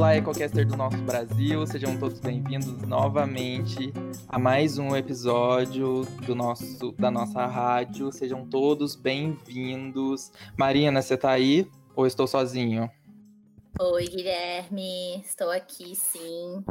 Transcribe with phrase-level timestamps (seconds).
[0.00, 3.92] Olá, Ecocaster do nosso Brasil, sejam todos bem-vindos novamente
[4.26, 8.10] a mais um episódio do nosso, da nossa rádio.
[8.10, 10.32] Sejam todos bem-vindos.
[10.56, 12.90] Marina, você tá aí ou estou sozinho?
[13.78, 16.64] Oi, Guilherme, estou aqui sim.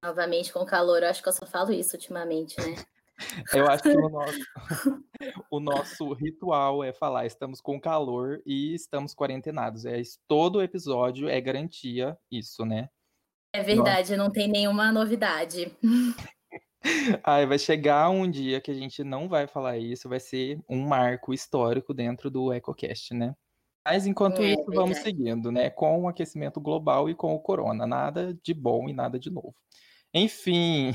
[0.00, 2.76] Novamente com calor, eu acho que eu só falo isso ultimamente, né?
[3.52, 4.38] Eu acho que o nosso,
[5.50, 9.84] o nosso ritual é falar estamos com calor e estamos quarentenados.
[9.84, 12.88] É, todo episódio é garantia isso, né?
[13.52, 14.16] É verdade, Nossa.
[14.16, 15.74] não tem nenhuma novidade.
[17.24, 20.86] Ai, vai chegar um dia que a gente não vai falar isso, vai ser um
[20.86, 23.34] marco histórico dentro do EcoCast, né?
[23.84, 24.76] Mas enquanto é, isso, verdade.
[24.76, 25.70] vamos seguindo, né?
[25.70, 27.86] Com o aquecimento global e com o corona.
[27.86, 29.54] Nada de bom e nada de novo.
[30.12, 30.92] Enfim,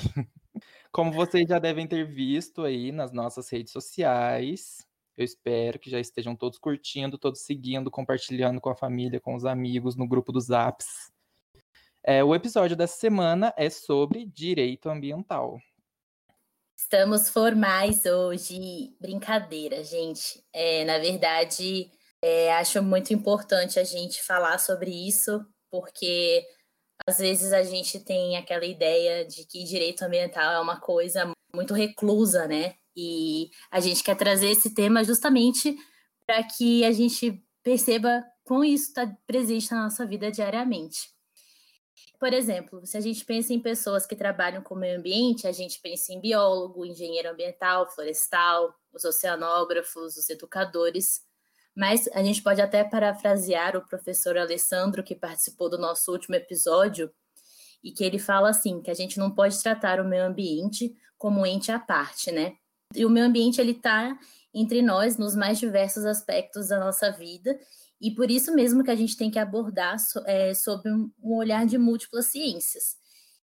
[0.94, 4.86] como vocês já devem ter visto aí nas nossas redes sociais,
[5.18, 9.44] eu espero que já estejam todos curtindo, todos seguindo, compartilhando com a família, com os
[9.44, 11.12] amigos, no grupo dos apps.
[12.04, 15.60] É, o episódio dessa semana é sobre direito ambiental.
[16.78, 18.96] Estamos formais hoje.
[19.02, 20.44] Brincadeira, gente.
[20.54, 21.90] É, na verdade,
[22.22, 26.46] é, acho muito importante a gente falar sobre isso, porque
[27.06, 31.74] às vezes a gente tem aquela ideia de que direito ambiental é uma coisa muito
[31.74, 32.76] reclusa, né?
[32.96, 35.76] E a gente quer trazer esse tema justamente
[36.26, 41.14] para que a gente perceba como isso está presente na nossa vida diariamente.
[42.20, 45.52] Por exemplo, se a gente pensa em pessoas que trabalham com o meio ambiente, a
[45.52, 51.22] gente pensa em biólogo, engenheiro ambiental, florestal, os oceanógrafos, os educadores.
[51.76, 57.12] Mas a gente pode até parafrasear o professor Alessandro, que participou do nosso último episódio,
[57.84, 61.42] e que ele fala assim, que a gente não pode tratar o meio ambiente como
[61.42, 62.54] um ente à parte, né?
[62.96, 64.18] E o meio ambiente, ele está
[64.54, 67.60] entre nós nos mais diversos aspectos da nossa vida,
[68.00, 71.78] e por isso mesmo que a gente tem que abordar é, sob um olhar de
[71.78, 72.98] múltiplas ciências.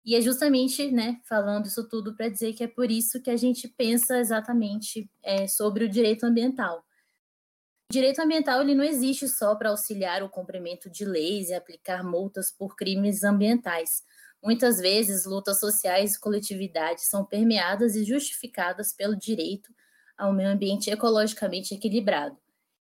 [0.05, 3.37] E é justamente, né, falando isso tudo para dizer que é por isso que a
[3.37, 6.85] gente pensa exatamente é, sobre o direito ambiental
[7.95, 12.51] direito ambiental ele não existe só para auxiliar o cumprimento de leis e aplicar multas
[12.51, 14.03] por crimes ambientais.
[14.43, 19.73] Muitas vezes, lutas sociais e coletividades são permeadas e justificadas pelo direito
[20.19, 22.37] a um meio ambiente ecologicamente equilibrado.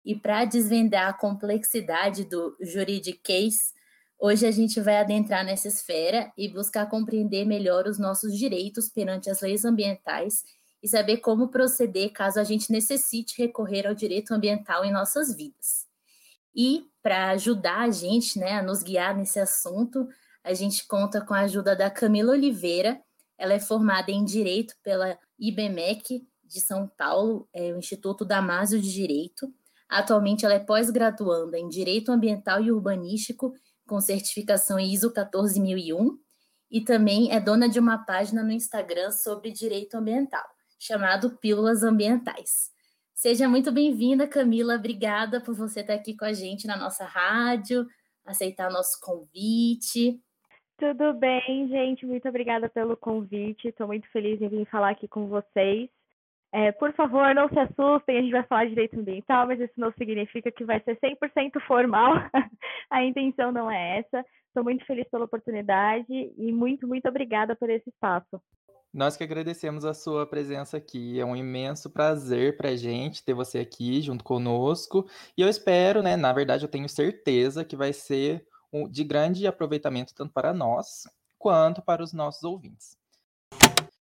[0.05, 3.73] E para desvendar a complexidade do juridiquês,
[4.19, 9.31] hoje a gente vai adentrar nessa esfera e buscar compreender melhor os nossos direitos perante
[9.31, 10.43] as leis ambientais
[10.87, 15.85] e saber como proceder caso a gente necessite recorrer ao direito ambiental em nossas vidas.
[16.55, 20.07] E para ajudar a gente né, a nos guiar nesse assunto,
[20.45, 23.01] a gente conta com a ajuda da Camila Oliveira.
[23.37, 28.93] Ela é formada em Direito pela IBMEC de São Paulo, é o Instituto Damásio de
[28.93, 29.53] Direito.
[29.89, 33.53] Atualmente ela é pós-graduanda em Direito Ambiental e Urbanístico,
[33.89, 36.17] com certificação ISO 14001,
[36.71, 40.47] e também é dona de uma página no Instagram sobre direito ambiental
[40.79, 42.71] chamado Pílulas Ambientais.
[43.15, 44.77] Seja muito bem-vinda, Camila.
[44.77, 47.87] Obrigada por você estar aqui com a gente na nossa rádio,
[48.25, 50.21] aceitar nosso convite.
[50.79, 52.05] Tudo bem, gente.
[52.05, 53.69] Muito obrigada pelo convite.
[53.69, 55.89] Estou muito feliz em vir falar aqui com vocês.
[56.53, 59.75] É, por favor, não se assustem, a gente vai falar de direito ambiental, mas isso
[59.77, 62.15] não significa que vai ser 100% formal.
[62.91, 64.25] a intenção não é essa.
[64.49, 68.41] Estou muito feliz pela oportunidade e muito, muito obrigada por esse espaço.
[68.97, 71.21] Nós que agradecemos a sua presença aqui.
[71.21, 75.07] É um imenso prazer para a gente ter você aqui junto conosco.
[75.37, 76.17] E eu espero, né?
[76.17, 78.49] Na verdade, eu tenho certeza que vai ser
[78.91, 81.07] de grande aproveitamento tanto para nós
[81.39, 82.97] quanto para os nossos ouvintes.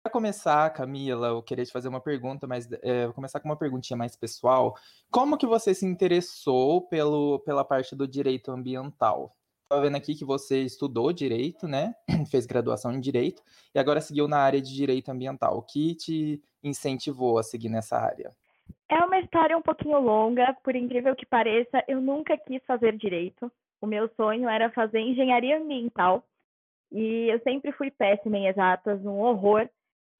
[0.04, 3.58] Para começar, Camila, eu queria te fazer uma pergunta, mas é, vou começar com uma
[3.58, 4.78] perguntinha mais pessoal.
[5.10, 9.36] Como que você se interessou pelo, pela parte do direito ambiental?
[9.66, 11.96] Estava vendo aqui que você estudou direito, né?
[12.30, 13.42] Fez graduação em direito
[13.74, 15.58] e agora seguiu na área de direito ambiental.
[15.58, 18.32] O que te incentivou a seguir nessa área?
[18.88, 23.52] É uma história um pouquinho longa, por incrível que pareça, eu nunca quis fazer direito.
[23.82, 26.24] O meu sonho era fazer engenharia ambiental
[26.92, 29.68] e eu sempre fui péssima em exatas, um horror.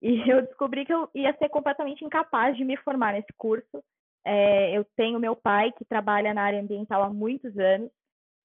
[0.02, 3.84] E eu descobri que eu ia ser completamente incapaz de me formar nesse curso.
[4.26, 7.92] É, eu tenho meu pai que trabalha na área ambiental há muitos anos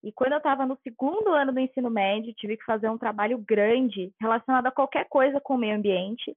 [0.03, 3.39] e quando eu estava no segundo ano do ensino médio, tive que fazer um trabalho
[3.39, 6.35] grande relacionado a qualquer coisa com o meio ambiente.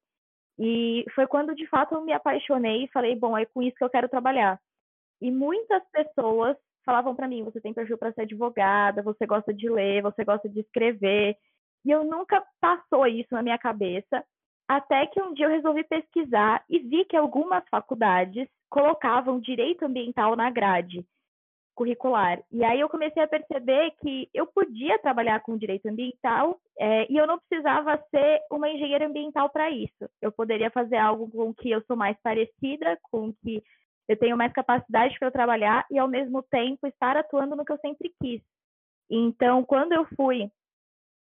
[0.59, 3.83] E foi quando, de fato, eu me apaixonei e falei: bom, é com isso que
[3.83, 4.59] eu quero trabalhar.
[5.21, 9.69] E muitas pessoas falavam para mim: você tem perfil para ser advogada, você gosta de
[9.69, 11.37] ler, você gosta de escrever.
[11.85, 14.23] E eu nunca passou isso na minha cabeça,
[14.67, 20.35] até que um dia eu resolvi pesquisar e vi que algumas faculdades colocavam direito ambiental
[20.35, 21.05] na grade.
[21.75, 22.41] Curricular.
[22.51, 27.17] E aí eu comecei a perceber que eu podia trabalhar com direito ambiental é, e
[27.17, 30.09] eu não precisava ser uma engenheira ambiental para isso.
[30.21, 33.63] Eu poderia fazer algo com que eu sou mais parecida, com que
[34.07, 37.79] eu tenho mais capacidade para trabalhar e ao mesmo tempo estar atuando no que eu
[37.79, 38.41] sempre quis.
[39.09, 40.49] Então, quando eu fui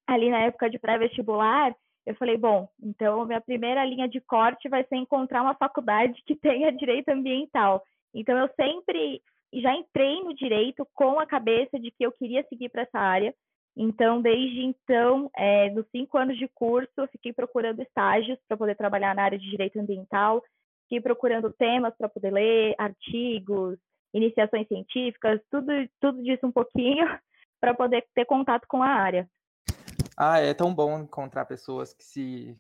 [0.08, 1.76] ali na época de pré-vestibular,
[2.06, 6.36] eu falei, bom, então minha primeira linha de corte vai ser encontrar uma faculdade que
[6.36, 7.84] tenha direito ambiental.
[8.14, 9.22] Então eu sempre
[9.54, 13.34] já entrei no direito com a cabeça de que eu queria seguir para essa área.
[13.76, 18.76] Então, desde então, é, nos cinco anos de curso, eu fiquei procurando estágios para poder
[18.76, 20.44] trabalhar na área de direito ambiental,
[20.84, 23.78] fiquei procurando temas para poder ler, artigos,
[24.14, 27.06] iniciações científicas, tudo, tudo disso um pouquinho,
[27.62, 29.30] para poder ter contato com a área.
[30.18, 32.58] Ah, é tão bom encontrar pessoas que se,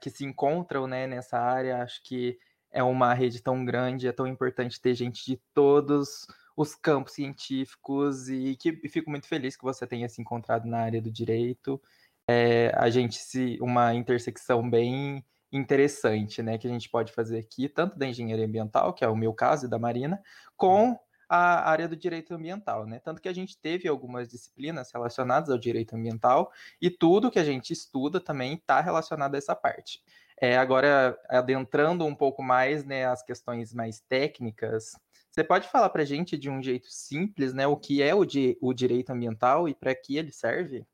[0.00, 1.82] que se encontram né, nessa área.
[1.82, 2.36] Acho que
[2.70, 6.26] é uma rede tão grande, é tão importante ter gente de todos
[6.56, 10.78] os campos científicos e que e fico muito feliz que você tenha se encontrado na
[10.80, 11.80] área do direito.
[12.28, 17.68] É, a gente se uma intersecção bem interessante, né, que a gente pode fazer aqui,
[17.68, 20.20] tanto da engenharia ambiental, que é o meu caso e da Marina,
[20.56, 20.98] com
[21.28, 23.00] a área do direito ambiental, né?
[23.00, 27.44] Tanto que a gente teve algumas disciplinas relacionadas ao direito ambiental e tudo que a
[27.44, 30.00] gente estuda também está relacionado a essa parte.
[30.40, 34.92] É, agora, adentrando um pouco mais né, as questões mais técnicas,
[35.30, 38.24] você pode falar para a gente de um jeito simples né, o que é o,
[38.24, 40.84] di o direito ambiental e para que ele serve?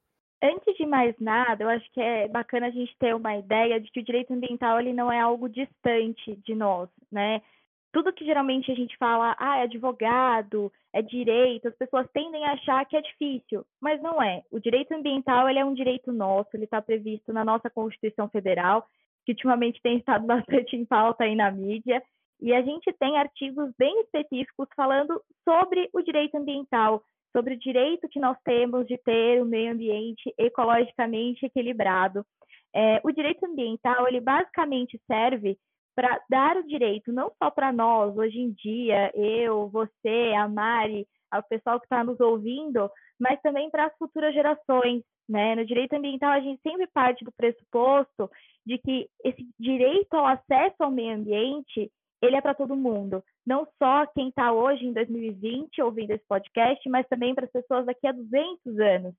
[0.43, 3.91] Antes de mais nada, eu acho que é bacana a gente ter uma ideia de
[3.93, 7.41] que o direito ambiental ele não é algo distante de nós, né?
[7.93, 12.55] Tudo que geralmente a gente fala, ah, é advogado, é direito, as pessoas tendem a
[12.55, 14.43] achar que é difícil, mas não é.
[14.51, 18.89] O direito ambiental ele é um direito nosso, ele está previsto na nossa Constituição Federal
[19.25, 22.03] que ultimamente tem estado bastante em pauta aí na mídia,
[22.41, 28.09] e a gente tem artigos bem específicos falando sobre o direito ambiental, sobre o direito
[28.09, 32.27] que nós temos de ter um meio ambiente ecologicamente equilibrado.
[32.75, 35.57] É, o direito ambiental, ele basicamente serve
[35.95, 41.07] para dar o direito não só para nós, hoje em dia, eu, você, a Mari,
[41.33, 42.91] o pessoal que está nos ouvindo,
[43.21, 45.03] mas também para as futuras gerações.
[45.29, 45.55] Né?
[45.55, 48.29] No direito ambiental, a gente sempre parte do pressuposto
[48.65, 51.91] de que esse direito ao acesso ao meio ambiente
[52.23, 56.89] ele é para todo mundo, não só quem está hoje em 2020 ouvindo esse podcast,
[56.89, 59.15] mas também para as pessoas daqui a 200 anos.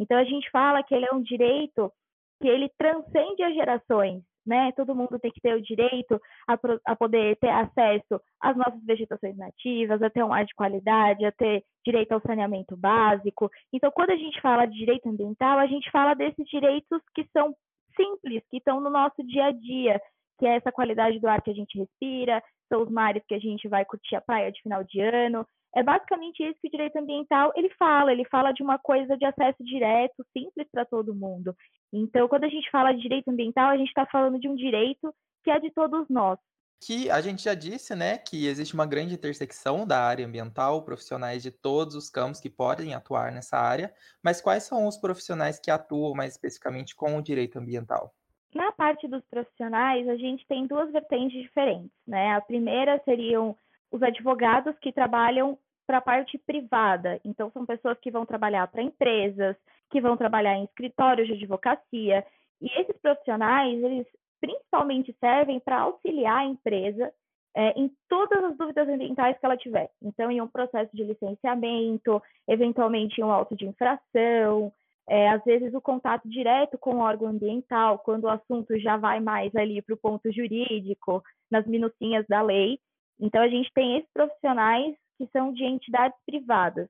[0.00, 1.92] Então a gente fala que ele é um direito
[2.40, 4.72] que ele transcende as gerações, né?
[4.72, 9.36] Todo mundo tem que ter o direito a, a, poder ter acesso às nossas vegetações
[9.36, 13.50] nativas, a ter um ar de qualidade, a ter direito ao saneamento básico.
[13.72, 17.54] Então, quando a gente fala de direito ambiental, a gente fala desses direitos que são
[17.98, 20.00] simples, que estão no nosso dia a dia,
[20.38, 23.38] que é essa qualidade do ar que a gente respira, são os mares que a
[23.38, 25.46] gente vai curtir a praia de final de ano.
[25.74, 28.12] É basicamente isso que o direito ambiental ele fala.
[28.12, 31.54] Ele fala de uma coisa de acesso direto, simples para todo mundo.
[31.92, 35.12] Então, quando a gente fala de direito ambiental, a gente está falando de um direito
[35.44, 36.38] que é de todos nós.
[36.80, 41.42] Que a gente já disse, né, que existe uma grande intersecção da área ambiental, profissionais
[41.42, 43.92] de todos os campos que podem atuar nessa área,
[44.22, 48.14] mas quais são os profissionais que atuam mais especificamente com o direito ambiental?
[48.54, 52.34] Na parte dos profissionais, a gente tem duas vertentes diferentes, né?
[52.34, 53.56] A primeira seriam
[53.90, 57.20] os advogados que trabalham para a parte privada.
[57.24, 59.56] Então, são pessoas que vão trabalhar para empresas,
[59.90, 62.24] que vão trabalhar em escritórios de advocacia.
[62.60, 64.06] E esses profissionais, eles
[64.40, 67.12] principalmente servem para auxiliar a empresa
[67.56, 69.90] é, em todas as dúvidas ambientais que ela tiver.
[70.02, 74.72] Então, em um processo de licenciamento, eventualmente em um auto de infração,
[75.08, 79.20] é, às vezes o contato direto com o órgão ambiental, quando o assunto já vai
[79.20, 82.78] mais ali para o ponto jurídico, nas minucinhas da lei.
[83.18, 86.88] Então, a gente tem esses profissionais que são de entidades privadas.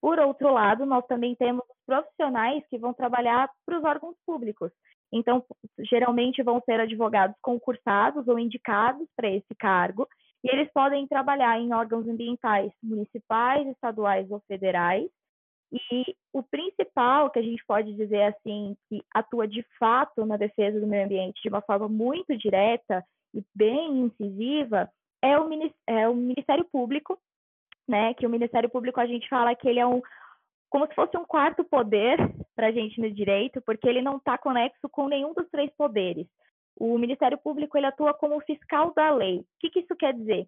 [0.00, 4.70] Por outro lado, nós também temos os profissionais que vão trabalhar para os órgãos públicos.
[5.12, 5.44] Então,
[5.78, 10.08] geralmente vão ser advogados concursados ou indicados para esse cargo,
[10.42, 15.08] e eles podem trabalhar em órgãos ambientais municipais, estaduais ou federais.
[15.72, 20.80] E o principal que a gente pode dizer assim, que atua de fato na defesa
[20.80, 24.90] do meio ambiente de uma forma muito direta e bem incisiva,
[25.22, 25.48] é o,
[25.86, 27.18] é o Ministério Público,
[27.86, 28.14] né?
[28.14, 30.00] Que o Ministério Público a gente fala que ele é um
[30.70, 32.16] como se fosse um quarto poder
[32.60, 36.26] para a gente no direito, porque ele não está conexo com nenhum dos três poderes.
[36.78, 39.38] O Ministério Público ele atua como fiscal da lei.
[39.38, 40.46] O que, que isso quer dizer?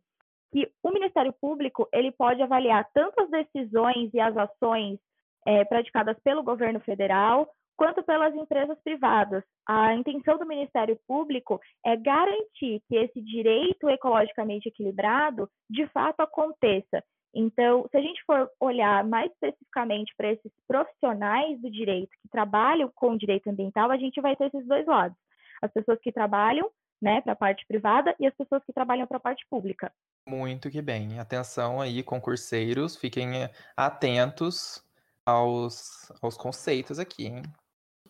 [0.52, 4.98] Que o Ministério Público ele pode avaliar tanto as decisões e as ações
[5.46, 9.42] é, praticadas pelo governo federal quanto pelas empresas privadas.
[9.66, 17.02] A intenção do Ministério Público é garantir que esse direito ecologicamente equilibrado de fato aconteça
[17.34, 22.90] Então, se a gente for olhar mais especificamente para esses profissionais do direito que trabalham
[22.94, 25.16] com direito ambiental, a gente vai ter esses dois lados.
[25.62, 26.70] As pessoas que trabalham
[27.00, 29.92] né, para a parte privada e as pessoas que trabalham para a parte pública.
[30.28, 31.18] Muito que bem.
[31.18, 34.84] Atenção aí, concurseiros, fiquem atentos
[35.26, 37.42] aos, aos conceitos aqui, hein?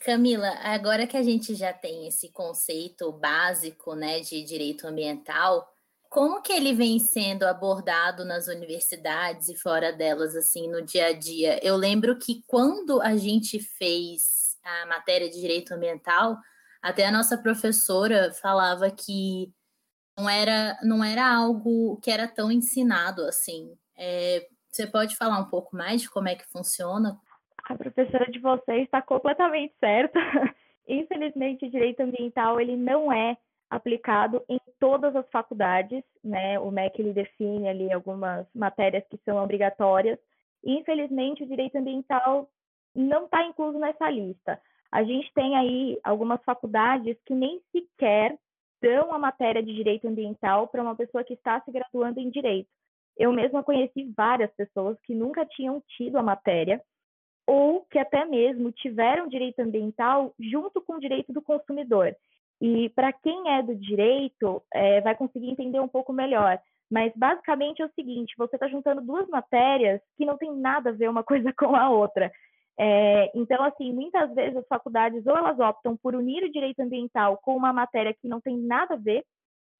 [0.01, 5.72] Camila, agora que a gente já tem esse conceito básico, né, de direito ambiental,
[6.13, 11.13] como que ele vem sendo abordado nas universidades e fora delas, assim, no dia a
[11.15, 11.59] dia?
[11.67, 16.37] Eu lembro que quando a gente fez a matéria de direito ambiental,
[16.83, 19.51] até a nossa professora falava que
[20.15, 23.75] não era, não era algo que era tão ensinado assim.
[23.97, 27.19] É, você pode falar um pouco mais de como é que funciona?
[27.65, 30.21] A professora de vocês está completamente certa.
[30.87, 33.39] Infelizmente, o direito ambiental ele não é
[33.73, 36.59] aplicado em todas as faculdades, né?
[36.61, 40.19] O MEC ele define ali algumas matérias que são obrigatórias.
[40.63, 42.51] Infelizmente, o direito ambiental
[42.95, 44.61] não está incluso nessa lista.
[44.91, 48.37] A gente tem aí algumas faculdades que nem sequer
[48.83, 52.69] dão a matéria de direito ambiental para uma pessoa que está se graduando em direito.
[53.17, 56.83] Eu mesma conheci várias pessoas que nunca tinham tido a matéria
[57.47, 62.15] ou que até mesmo tiveram direito ambiental junto com o direito do consumidor.
[62.65, 66.61] E para quem é do direito, é, vai conseguir entender um pouco melhor.
[66.89, 70.93] Mas basicamente é o seguinte: você está juntando duas matérias que não tem nada a
[70.93, 72.31] ver uma coisa com a outra.
[72.79, 77.37] É, então, assim, muitas vezes as faculdades ou elas optam por unir o direito ambiental
[77.39, 79.25] com uma matéria que não tem nada a ver,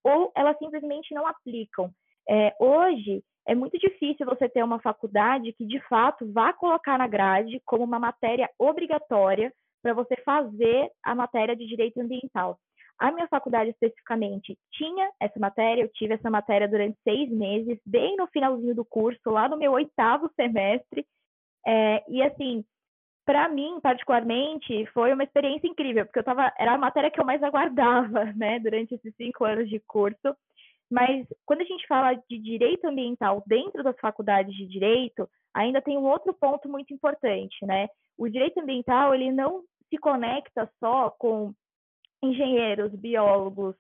[0.03, 1.89] ou elas simplesmente não aplicam.
[2.29, 7.07] É, hoje, é muito difícil você ter uma faculdade que, de fato, vá colocar na
[7.07, 12.59] grade como uma matéria obrigatória para você fazer a matéria de direito ambiental.
[13.03, 18.15] A minha faculdade, especificamente, tinha essa matéria, eu tive essa matéria durante seis meses, bem
[18.17, 21.05] no finalzinho do curso, lá no meu oitavo semestre.
[21.67, 22.65] É, e, assim,
[23.27, 27.25] para mim, particularmente, foi uma experiência incrível, porque eu tava, era a matéria que eu
[27.25, 30.37] mais aguardava, né, durante esses cinco anos de curso.
[30.89, 35.99] Mas quando a gente fala de direito ambiental dentro das faculdades de direito, ainda tem
[35.99, 37.89] um outro ponto muito importante, né?
[38.17, 41.53] O direito ambiental ele não se conecta só com
[42.23, 43.75] engenheiros, biólogos,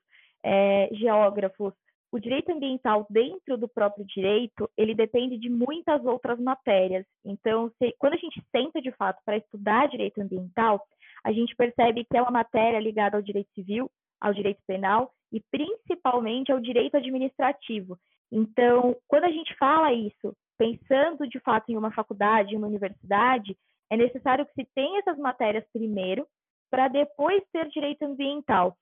[0.45, 1.73] é, geógrafos,
[2.13, 7.07] o direito ambiental dentro do próprio direito, ele depende de muitas outras matérias.
[7.25, 10.87] Então, se, quando a gente senta de fato para estudar direito ambiental,
[11.25, 15.41] a gente percebe que é uma matéria ligada ao direito civil, ao direito penal e
[15.51, 17.99] principalmente ao direito administrativo.
[18.31, 23.57] Então, quando a gente fala isso, pensando de fato em uma faculdade, em uma universidade,
[23.91, 26.27] é necessário que se tenha essas matérias primeiro,
[26.73, 28.75] para depois ter direito ambiental.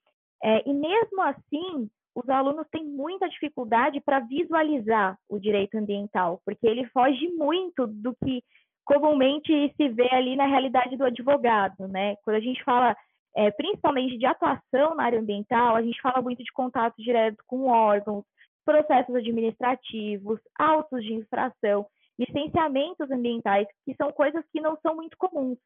[0.43, 6.69] É, e mesmo assim, os alunos têm muita dificuldade para visualizar o direito ambiental, porque
[6.69, 8.45] ele foge muito do que
[8.85, 12.15] comumente se vê ali na realidade do advogado, né?
[12.23, 12.97] Quando a gente fala
[13.37, 17.67] é, principalmente de atuação na área ambiental, a gente fala muito de contato direto com
[17.67, 18.25] órgãos,
[18.65, 21.87] processos administrativos, autos de infração,
[22.19, 25.59] licenciamentos ambientais, que são coisas que não são muito comuns.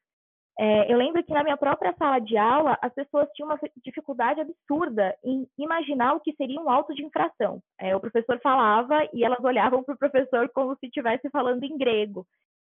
[0.57, 4.39] É, eu lembro que na minha própria sala de aula, as pessoas tinham uma dificuldade
[4.39, 7.61] absurda em imaginar o que seria um auto de infração.
[7.79, 11.77] É, o professor falava e elas olhavam para o professor como se estivesse falando em
[11.77, 12.25] grego.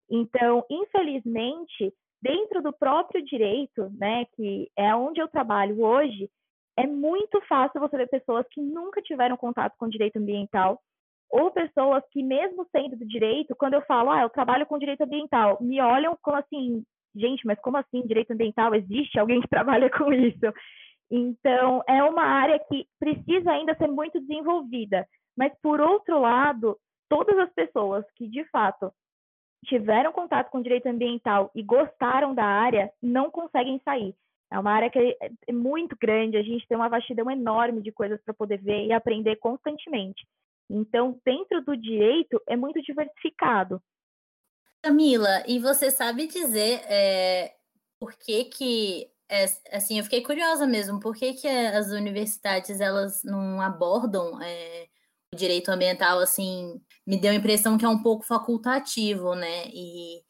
[0.10, 6.30] Então, infelizmente, dentro do próprio direito, né, que é onde eu trabalho hoje,
[6.78, 10.80] é muito fácil você ver pessoas que nunca tiveram contato com direito ambiental
[11.30, 15.02] ou pessoas que, mesmo sendo do direito, quando eu falo, ah, eu trabalho com direito
[15.02, 16.84] ambiental, me olham como assim,
[17.16, 18.74] gente, mas como assim direito ambiental?
[18.76, 20.54] Existe alguém que trabalha com isso?
[21.10, 25.08] Então, é uma área que precisa ainda ser muito desenvolvida.
[25.38, 26.78] Mas, por outro lado,
[27.10, 28.92] todas as pessoas que, de fato,
[29.66, 34.16] tiveram contato com direito ambiental e gostaram da área, não conseguem sair.
[34.52, 35.18] É uma área que
[35.48, 38.94] é muito grande, a gente tem uma vastidão enorme de coisas para poder ver e
[38.94, 40.26] aprender constantemente.
[40.70, 43.82] Então, dentro do direito, é muito diversificado.
[44.86, 47.56] Camila, e você sabe dizer é,
[48.00, 53.24] por que que, é, assim, eu fiquei curiosa mesmo, por que que as universidades, elas
[53.24, 54.86] não abordam é,
[55.34, 60.22] o direito ambiental, assim, me deu a impressão que é um pouco facultativo, né, e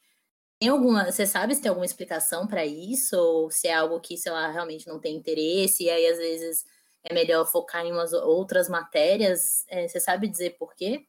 [0.60, 4.16] tem alguma, você sabe se tem alguma explicação para isso, ou se é algo que,
[4.16, 6.64] sei lá, realmente não tem interesse, e aí às vezes
[7.04, 11.06] é melhor focar em umas outras matérias, é, você sabe dizer por quê?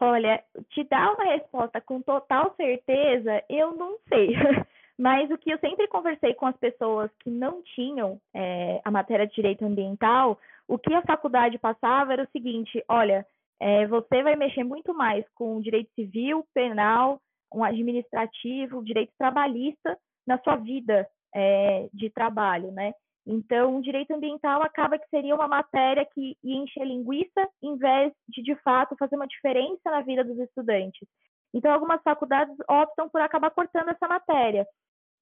[0.00, 4.28] Olha, te dar uma resposta com total certeza, eu não sei.
[4.98, 9.26] Mas o que eu sempre conversei com as pessoas que não tinham é, a matéria
[9.26, 13.24] de direito ambiental, o que a faculdade passava era o seguinte: olha,
[13.60, 17.20] é, você vai mexer muito mais com direito civil, penal,
[17.52, 22.92] um administrativo, direito trabalhista na sua vida é, de trabalho, né?
[23.26, 28.42] Então, direito ambiental acaba que seria uma matéria que enche a linguiça, em vez de,
[28.42, 31.06] de fato, fazer uma diferença na vida dos estudantes.
[31.52, 34.66] Então, algumas faculdades optam por acabar cortando essa matéria.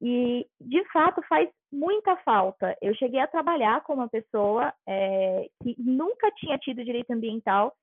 [0.00, 2.76] E, de fato, faz muita falta.
[2.80, 7.74] Eu cheguei a trabalhar com uma pessoa é, que nunca tinha tido direito ambiental,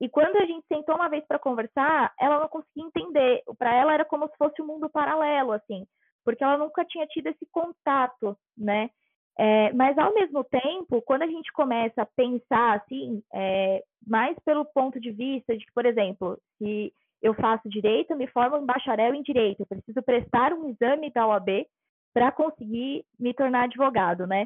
[0.00, 3.42] e quando a gente sentou uma vez para conversar, ela não conseguia entender.
[3.58, 5.86] Para ela era como se fosse um mundo paralelo, assim,
[6.24, 8.90] porque ela nunca tinha tido esse contato, né?
[9.40, 14.64] É, mas, ao mesmo tempo, quando a gente começa a pensar, assim, é, mais pelo
[14.64, 16.92] ponto de vista de que, por exemplo, se
[17.22, 21.10] eu faço direito, eu me formo em bacharel em direito, eu preciso prestar um exame
[21.10, 21.66] da OAB
[22.12, 24.44] para conseguir me tornar advogado, né?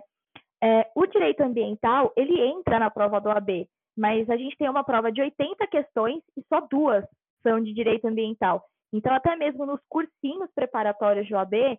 [0.63, 4.85] É, o direito ambiental, ele entra na prova do OAB, mas a gente tem uma
[4.85, 7.05] prova de 80 questões e só duas
[7.43, 8.65] são de direito ambiental.
[8.93, 11.79] Então, até mesmo nos cursinhos preparatórios de OAB,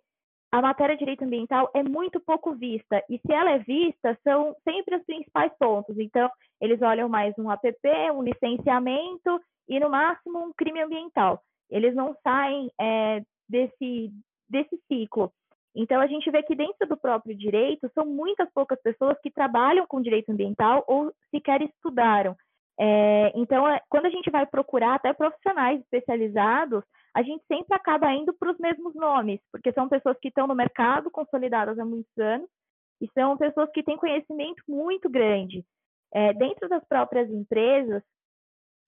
[0.54, 3.04] a matéria de direito ambiental é muito pouco vista.
[3.10, 5.98] E se ela é vista, são sempre os principais pontos.
[5.98, 6.30] Então,
[6.62, 11.42] eles olham mais um APP, um licenciamento e, no máximo, um crime ambiental.
[11.72, 14.12] Eles não saem é, desse,
[14.48, 15.34] desse ciclo.
[15.76, 19.88] Então, a gente vê que dentro do próprio direito, são muitas poucas pessoas que trabalham
[19.88, 22.36] com direito ambiental ou sequer estudaram.
[22.80, 26.84] É, então, é, quando a gente vai procurar até profissionais especializados,
[27.14, 30.56] a gente sempre acaba indo para os mesmos nomes, porque são pessoas que estão no
[30.56, 32.50] mercado, consolidadas há muitos anos,
[33.00, 35.64] e são pessoas que têm conhecimento muito grande.
[36.14, 38.02] É, dentro das próprias empresas,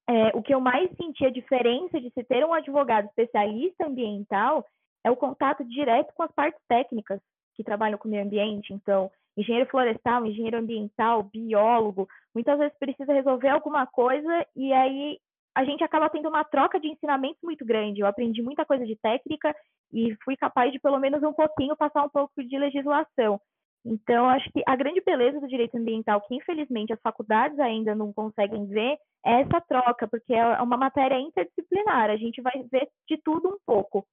[0.07, 4.65] é, o que eu mais senti a diferença de se ter um advogado especialista ambiental
[5.03, 7.19] é o contato direto com as partes técnicas
[7.55, 8.73] que trabalham com o meio ambiente.
[8.73, 15.19] Então, engenheiro florestal, engenheiro ambiental, biólogo, muitas vezes precisa resolver alguma coisa e aí
[15.55, 18.01] a gente acaba tendo uma troca de ensinamentos muito grande.
[18.01, 19.55] Eu aprendi muita coisa de técnica
[19.93, 23.39] e fui capaz de, pelo menos um pouquinho, passar um pouco de legislação.
[23.85, 28.11] Então, acho que a grande beleza do direito ambiental, que infelizmente as faculdades ainda não
[28.11, 33.17] conseguem ver, é essa troca, porque é uma matéria interdisciplinar, a gente vai ver de
[33.23, 34.05] tudo um pouco.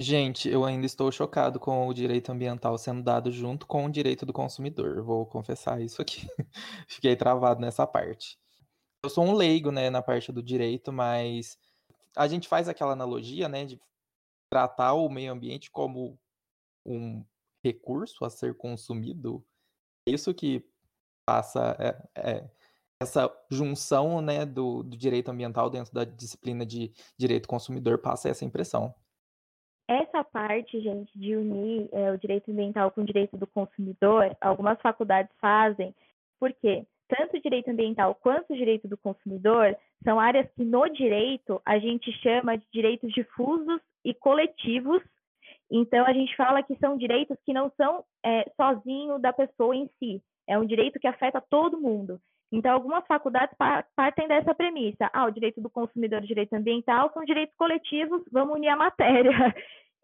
[0.00, 4.26] Gente, eu ainda estou chocado com o direito ambiental sendo dado junto com o direito
[4.26, 5.00] do consumidor.
[5.04, 6.26] Vou confessar isso aqui.
[6.88, 8.36] Fiquei travado nessa parte.
[9.04, 11.58] Eu sou um leigo, né, na parte do direito, mas
[12.16, 13.78] a gente faz aquela analogia, né, de
[14.50, 16.18] tratar o meio ambiente como
[16.86, 17.22] um
[17.62, 19.44] recurso a ser consumido.
[20.08, 20.64] É isso que
[21.26, 22.50] passa é, é,
[22.98, 28.46] essa junção, né, do, do direito ambiental dentro da disciplina de direito consumidor passa essa
[28.46, 28.94] impressão.
[29.86, 34.80] Essa parte, gente, de unir é, o direito ambiental com o direito do consumidor, algumas
[34.80, 35.94] faculdades fazem,
[36.40, 41.60] porque tanto o direito ambiental quanto o direito do consumidor são áreas que no direito
[41.64, 45.02] a gente chama de direitos difusos e coletivos.
[45.70, 49.88] Então a gente fala que são direitos que não são é, sozinho da pessoa em
[49.98, 52.20] si, é um direito que afeta todo mundo.
[52.52, 53.56] Então, algumas faculdades
[53.96, 55.10] partem dessa premissa.
[55.12, 59.32] Ah, o direito do consumidor o direito ambiental são direitos coletivos, vamos unir a matéria.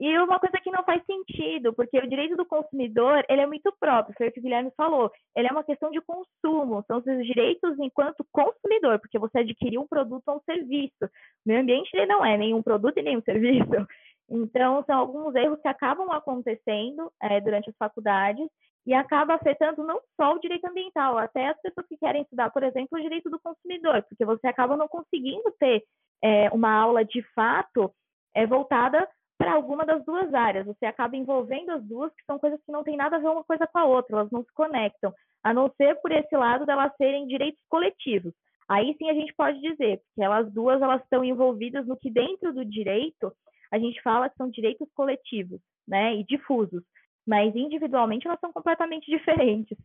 [0.01, 3.71] E uma coisa que não faz sentido, porque o direito do consumidor, ele é muito
[3.79, 5.13] próprio, foi o que o Guilherme falou.
[5.37, 9.87] Ele é uma questão de consumo, são seus direitos enquanto consumidor, porque você adquiriu um
[9.87, 11.05] produto ou um serviço.
[11.05, 11.09] O
[11.45, 13.87] meio ambiente, ele não é nenhum produto e nenhum serviço.
[14.31, 18.49] Então, são alguns erros que acabam acontecendo é, durante as faculdades
[18.87, 22.63] e acaba afetando não só o direito ambiental, até as pessoas que querem estudar, por
[22.63, 25.85] exemplo, o direito do consumidor, porque você acaba não conseguindo ter
[26.25, 27.93] é, uma aula de fato
[28.35, 29.07] é, voltada
[29.41, 30.67] para alguma das duas áreas.
[30.67, 33.43] Você acaba envolvendo as duas, que são coisas que não têm nada a ver uma
[33.43, 36.95] coisa com a outra, elas não se conectam, a não ser por esse lado delas
[36.99, 38.35] serem direitos coletivos.
[38.69, 42.53] Aí sim a gente pode dizer que elas duas elas estão envolvidas no que dentro
[42.53, 43.33] do direito
[43.73, 46.83] a gente fala que são direitos coletivos, né, e difusos,
[47.27, 49.79] mas individualmente elas são completamente diferentes.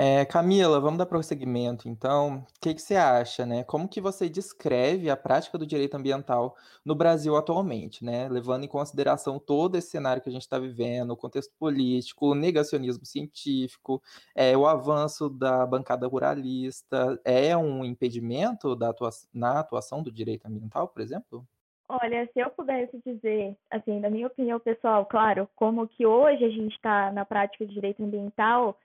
[0.00, 2.36] É, Camila, vamos dar prosseguimento, então.
[2.36, 3.64] O que, que você acha, né?
[3.64, 8.28] Como que você descreve a prática do direito ambiental no Brasil atualmente, né?
[8.28, 12.34] Levando em consideração todo esse cenário que a gente está vivendo, o contexto político, o
[12.36, 14.00] negacionismo científico,
[14.36, 20.46] é, o avanço da bancada ruralista, é um impedimento da atua na atuação do direito
[20.46, 21.44] ambiental, por exemplo?
[21.88, 26.50] Olha, se eu pudesse dizer, assim, da minha opinião pessoal, claro, como que hoje a
[26.50, 28.78] gente está na prática de direito ambiental,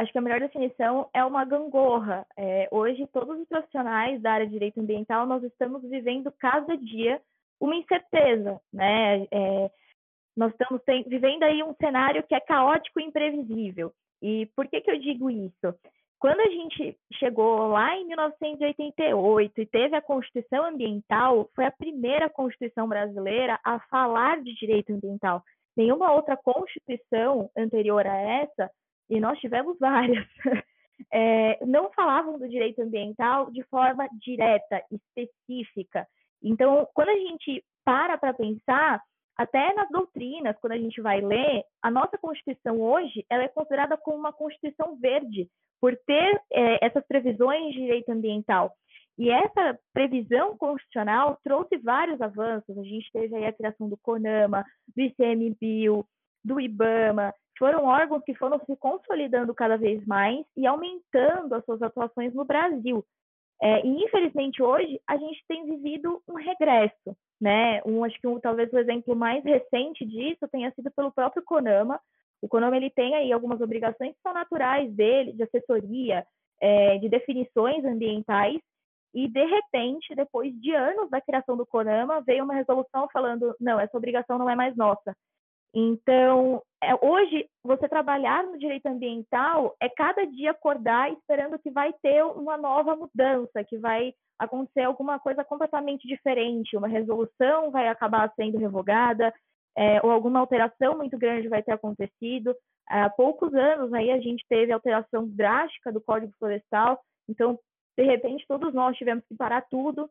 [0.00, 2.26] Acho que a melhor definição é uma gangorra.
[2.36, 7.20] É, hoje, todos os profissionais da área de direito ambiental, nós estamos vivendo cada dia
[7.60, 9.26] uma incerteza, né?
[9.30, 9.70] É,
[10.34, 13.92] nós estamos tem, vivendo aí um cenário que é caótico e imprevisível.
[14.22, 15.74] E por que, que eu digo isso?
[16.18, 22.28] quando a gente chegou lá em 1988 e teve a Constituição Ambiental, foi a primeira
[22.28, 25.42] Constituição brasileira a falar de direito ambiental.
[25.74, 28.70] Nenhuma outra Constituição anterior a essa,
[29.10, 30.24] e nós tivemos várias,
[31.12, 36.06] é, não falavam do direito ambiental de forma direta, específica.
[36.42, 39.02] Então, quando a gente para para pensar,
[39.36, 43.96] até nas doutrinas, quando a gente vai ler, a nossa Constituição hoje ela é considerada
[43.96, 45.48] como uma Constituição verde,
[45.80, 48.72] por ter é, essas previsões de direito ambiental.
[49.18, 52.76] E essa previsão constitucional trouxe vários avanços.
[52.78, 56.06] A gente teve a criação do CONAMA, do ICMBio,
[56.44, 61.82] do IBAMA, foram órgãos que foram se consolidando cada vez mais e aumentando as suas
[61.82, 63.04] atuações no Brasil.
[63.62, 67.82] É, e infelizmente hoje a gente tem vivido um regresso, né?
[67.84, 72.00] Um, acho que um, talvez o exemplo mais recente disso tenha sido pelo próprio CONAMA,
[72.40, 76.26] o CONAMA ele tem aí algumas obrigações que são naturais dele, de assessoria,
[76.58, 78.58] é, de definições ambientais,
[79.12, 83.78] e de repente, depois de anos da criação do CONAMA, veio uma resolução falando: não,
[83.78, 85.14] essa obrigação não é mais nossa.
[85.74, 91.92] Então, é, hoje, você trabalhar no direito ambiental é cada dia acordar esperando que vai
[92.02, 98.32] ter uma nova mudança, que vai acontecer alguma coisa completamente diferente, uma resolução vai acabar
[98.34, 99.32] sendo revogada,
[99.76, 102.56] é, ou alguma alteração muito grande vai ter acontecido.
[102.88, 107.58] Há poucos anos aí a gente teve alteração drástica do Código Florestal, então,
[107.96, 110.10] de repente, todos nós tivemos que parar tudo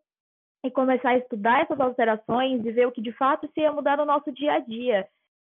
[0.64, 3.98] e começar a estudar essas alterações e ver o que de fato se ia mudar
[3.98, 5.08] no nosso dia a dia.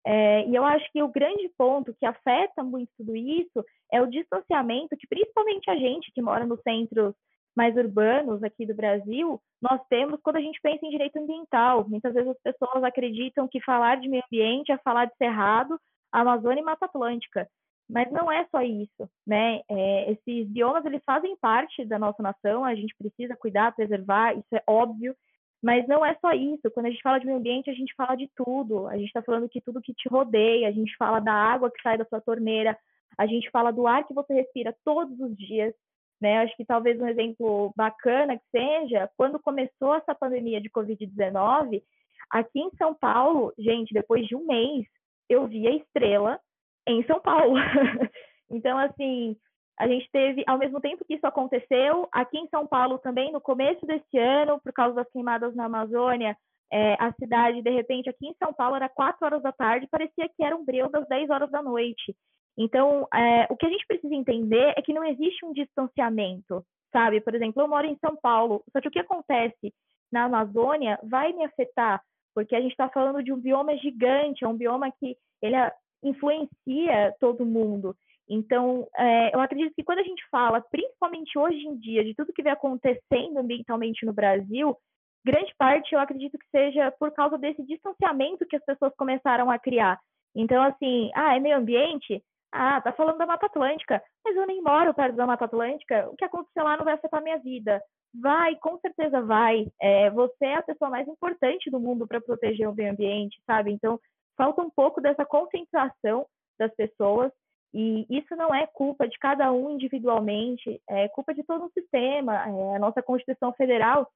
[0.08, 4.06] É, e eu acho que o grande ponto que afeta muito tudo isso é o
[4.06, 7.12] distanciamento que principalmente a gente que mora nos centros
[7.56, 11.88] mais urbanos aqui do Brasil, nós temos quando a gente pensa em direito ambiental.
[11.88, 15.76] Muitas vezes as pessoas acreditam que falar de meio ambiente é falar de Cerrado,
[16.12, 17.48] Amazônia e Mata Atlântica.
[17.88, 19.60] Mas não é só isso, né?
[19.68, 24.54] É, esses biomas, eles fazem parte da nossa nação, a gente precisa cuidar, preservar, isso
[24.54, 25.16] é óbvio,
[25.62, 26.70] mas não é só isso.
[26.72, 28.86] Quando a gente fala de meio ambiente, a gente fala de tudo.
[28.86, 31.80] A gente está falando que tudo que te rodeia, a gente fala da água que
[31.82, 32.76] sai da sua torneira,
[33.18, 35.74] a gente fala do ar que você respira todos os dias,
[36.20, 36.38] né?
[36.38, 41.82] Acho que talvez um exemplo bacana que seja, quando começou essa pandemia de Covid-19,
[42.30, 44.86] aqui em São Paulo, gente, depois de um mês,
[45.28, 46.38] eu vi a estrela
[46.86, 47.56] em São Paulo.
[48.50, 49.36] então, assim,
[49.78, 53.40] a gente teve, ao mesmo tempo que isso aconteceu, aqui em São Paulo também, no
[53.40, 56.36] começo desse ano, por causa das queimadas na Amazônia,
[56.72, 60.28] é, a cidade, de repente, aqui em São Paulo, era 4 horas da tarde, parecia
[60.28, 62.16] que era um breu das 10 horas da noite.
[62.58, 67.20] Então, é, o que a gente precisa entender é que não existe um distanciamento, sabe?
[67.20, 69.72] Por exemplo, eu moro em São Paulo, só que o que acontece
[70.10, 72.02] na Amazônia vai me afetar,
[72.34, 75.56] porque a gente está falando de um bioma gigante, é um bioma que ele
[76.02, 77.94] influencia todo mundo.
[78.28, 82.32] Então, é, eu acredito que quando a gente fala, principalmente hoje em dia, de tudo
[82.32, 84.76] que vem acontecendo ambientalmente no Brasil,
[85.24, 89.58] grande parte eu acredito que seja por causa desse distanciamento que as pessoas começaram a
[89.58, 89.98] criar.
[90.34, 92.22] Então, assim, ah, é meio ambiente?
[92.52, 96.16] Ah, tá falando da Mata Atlântica, mas eu nem moro perto da Mata Atlântica, o
[96.16, 97.82] que acontecer lá não vai afetar a minha vida.
[98.14, 99.66] Vai, com certeza vai.
[99.80, 103.72] É, você é a pessoa mais importante do mundo para proteger o meio ambiente, sabe?
[103.72, 104.00] Então,
[104.36, 106.26] falta um pouco dessa conscientização
[106.58, 107.30] das pessoas,
[107.78, 112.32] e isso não é culpa de cada um individualmente, é culpa de todo o sistema.
[112.34, 114.10] É, a nossa Constituição Federal,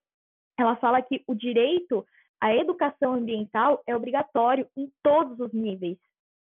[0.59, 2.03] ela fala que o direito
[2.40, 5.99] à educação ambiental é obrigatório em todos os níveis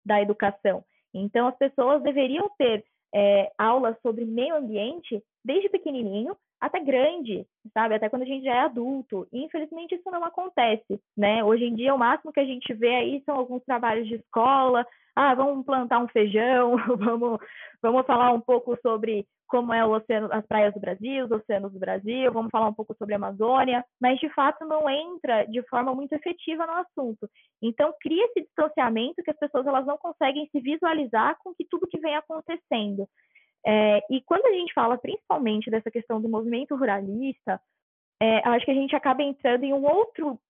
[0.06, 0.84] da educação.
[1.12, 7.94] Então, as pessoas deveriam ter é, aulas sobre meio ambiente desde pequenininho até grande, sabe?
[7.94, 9.26] Até quando a gente já é adulto.
[9.32, 11.42] E, infelizmente, isso não acontece, né?
[11.42, 14.86] Hoje em dia, o máximo que a gente vê aí são alguns trabalhos de escola.
[15.16, 17.40] Ah, vamos plantar um feijão, vamos,
[17.80, 21.72] vamos falar um pouco sobre como é o oceano, as praias do Brasil, os oceanos
[21.72, 25.62] do Brasil, vamos falar um pouco sobre a Amazônia, mas de fato não entra de
[25.62, 27.26] forma muito efetiva no assunto.
[27.62, 31.88] Então cria esse distanciamento que as pessoas elas não conseguem se visualizar com que tudo
[31.88, 33.08] que vem acontecendo.
[33.70, 37.60] É, e quando a gente fala principalmente dessa questão do movimento ruralista,
[38.18, 40.40] é, acho que a gente acaba entrando em um outro,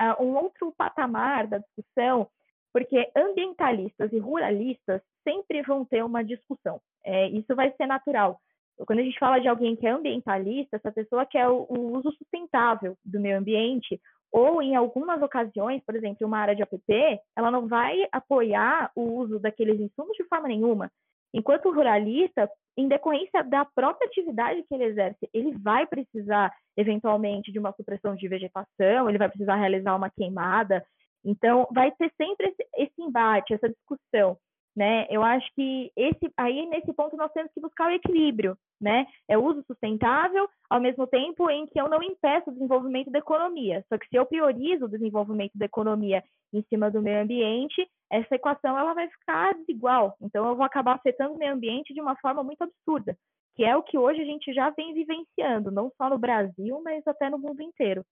[0.00, 2.28] uh, um outro patamar da discussão,
[2.72, 6.80] porque ambientalistas e ruralistas sempre vão ter uma discussão.
[7.04, 8.40] É, isso vai ser natural.
[8.88, 12.10] Quando a gente fala de alguém que é ambientalista, essa pessoa quer o, o uso
[12.18, 14.00] sustentável do meio ambiente,
[14.32, 19.02] ou em algumas ocasiões, por exemplo, uma área de APP, ela não vai apoiar o
[19.20, 20.90] uso daqueles insumos de forma nenhuma.
[21.34, 27.58] Enquanto ruralista, em decorrência da própria atividade que ele exerce, ele vai precisar, eventualmente, de
[27.58, 30.86] uma supressão de vegetação, ele vai precisar realizar uma queimada.
[31.24, 34.38] Então, vai ter sempre esse, esse embate, essa discussão.
[34.76, 35.06] Né?
[35.08, 39.06] Eu acho que esse aí nesse ponto nós temos que buscar o equilíbrio, né?
[39.28, 43.84] É uso sustentável, ao mesmo tempo em que eu não impeço o desenvolvimento da economia.
[43.88, 48.34] Só que se eu priorizo o desenvolvimento da economia em cima do meio ambiente, essa
[48.34, 50.16] equação ela vai ficar desigual.
[50.20, 53.16] Então eu vou acabar afetando o meio ambiente de uma forma muito absurda,
[53.54, 57.06] que é o que hoje a gente já vem vivenciando, não só no Brasil, mas
[57.06, 58.04] até no mundo inteiro.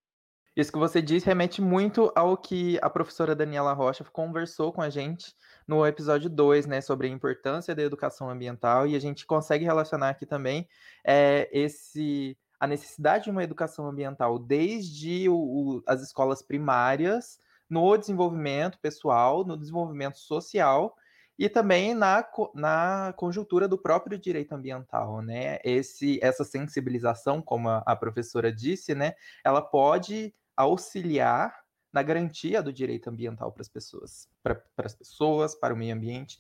[0.55, 4.91] Isso que você disse remete muito ao que a professora Daniela Rocha conversou com a
[4.91, 5.35] gente
[5.67, 10.11] no episódio 2, né, sobre a importância da educação ambiental, e a gente consegue relacionar
[10.11, 10.69] aqui também
[11.05, 17.97] é, esse a necessidade de uma educação ambiental desde o, o, as escolas primárias, no
[17.97, 20.95] desenvolvimento pessoal, no desenvolvimento social
[21.39, 25.59] e também na, na conjuntura do próprio direito ambiental, né?
[25.65, 31.55] Esse, essa sensibilização, como a, a professora disse, né, ela pode auxiliar
[31.93, 36.39] na garantia do direito ambiental para as pessoas, para as pessoas, para o meio ambiente.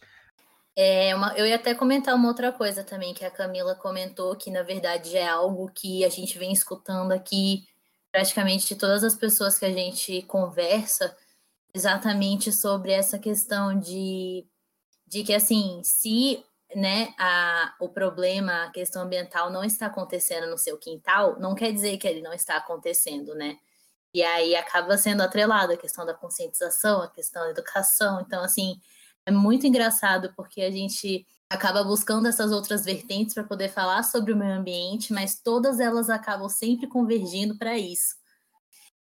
[0.74, 4.50] É uma, eu ia até comentar uma outra coisa também que a Camila comentou, que
[4.50, 7.66] na verdade é algo que a gente vem escutando aqui
[8.10, 11.16] praticamente de todas as pessoas que a gente conversa,
[11.74, 14.46] exatamente sobre essa questão de,
[15.06, 20.58] de que assim, se né, a, o problema, a questão ambiental não está acontecendo no
[20.58, 23.58] seu quintal, não quer dizer que ele não está acontecendo, né?
[24.14, 28.20] E aí acaba sendo atrelada a questão da conscientização, a questão da educação.
[28.20, 28.78] Então, assim,
[29.24, 34.32] é muito engraçado porque a gente acaba buscando essas outras vertentes para poder falar sobre
[34.32, 38.16] o meio ambiente, mas todas elas acabam sempre convergindo para isso.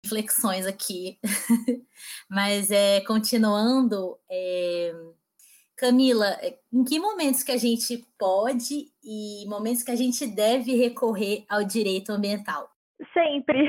[0.04, 1.20] Reflexões aqui.
[2.30, 4.94] mas é, continuando, é...
[5.76, 10.76] Camila, é, em que momentos que a gente pode e momentos que a gente deve
[10.76, 12.70] recorrer ao direito ambiental?
[13.14, 13.64] Sempre.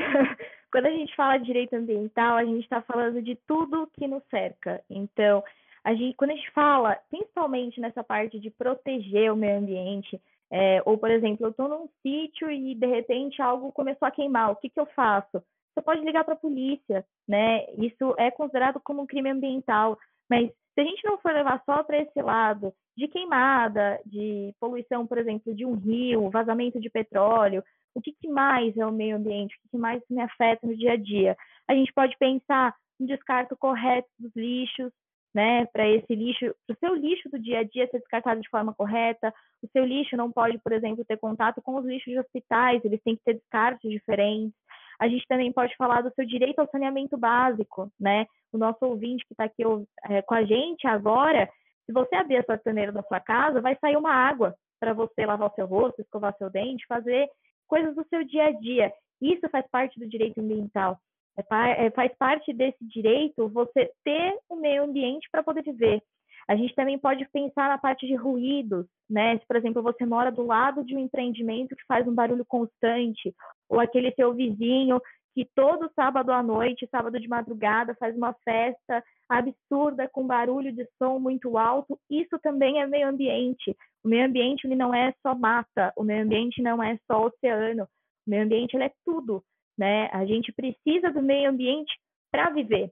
[0.71, 4.23] Quando a gente fala de direito ambiental, a gente está falando de tudo que nos
[4.29, 4.81] cerca.
[4.89, 5.43] Então,
[5.83, 10.81] a gente, quando a gente fala, principalmente nessa parte de proteger o meio ambiente, é,
[10.85, 14.55] ou, por exemplo, eu estou num sítio e de repente algo começou a queimar, o
[14.55, 15.43] que, que eu faço?
[15.73, 17.65] Você pode ligar para a polícia, né?
[17.77, 19.97] Isso é considerado como um crime ambiental,
[20.29, 25.07] mas se a gente não for levar só para esse lado de queimada, de poluição,
[25.07, 29.17] por exemplo, de um rio, vazamento de petróleo, o que, que mais é o meio
[29.17, 31.35] ambiente, o que, que mais me afeta no dia a dia.
[31.67, 34.91] A gente pode pensar no descarto correto dos lixos,
[35.33, 38.49] né, para esse lixo, para o seu lixo do dia a dia ser descartado de
[38.49, 42.19] forma correta, o seu lixo não pode, por exemplo, ter contato com os lixos de
[42.19, 44.53] hospitais, eles têm que ter descartes diferentes.
[44.99, 48.27] A gente também pode falar do seu direito ao saneamento básico, né?
[48.51, 49.63] O nosso ouvinte que está aqui
[50.09, 51.49] é, com a gente agora,
[51.85, 55.25] se você abrir a sua torneira da sua casa, vai sair uma água para você
[55.25, 57.27] lavar o seu rosto, escovar seu dente, fazer
[57.71, 58.91] coisas do seu dia a dia.
[59.21, 60.99] Isso faz parte do direito ambiental.
[61.37, 66.03] É, é, faz parte desse direito você ter o meio ambiente para poder viver.
[66.49, 69.37] A gente também pode pensar na parte de ruídos, né?
[69.37, 73.33] Se, por exemplo, você mora do lado de um empreendimento que faz um barulho constante,
[73.69, 74.99] ou aquele seu vizinho
[75.33, 80.87] que todo sábado à noite, sábado de madrugada, faz uma festa absurda com barulho de
[80.97, 83.75] som muito alto, isso também é meio ambiente.
[84.03, 87.83] O meio ambiente ele não é só mata, o meio ambiente não é só oceano,
[88.27, 89.43] o meio ambiente ele é tudo,
[89.77, 90.09] né?
[90.11, 91.97] A gente precisa do meio ambiente
[92.31, 92.91] para viver.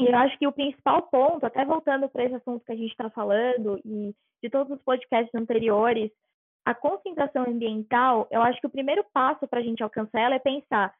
[0.00, 2.90] E eu acho que o principal ponto, até voltando para esse assunto que a gente
[2.90, 6.10] está falando e de todos os podcasts anteriores,
[6.64, 10.38] a conscientização ambiental, eu acho que o primeiro passo para a gente alcançar ela é
[10.38, 10.94] pensar: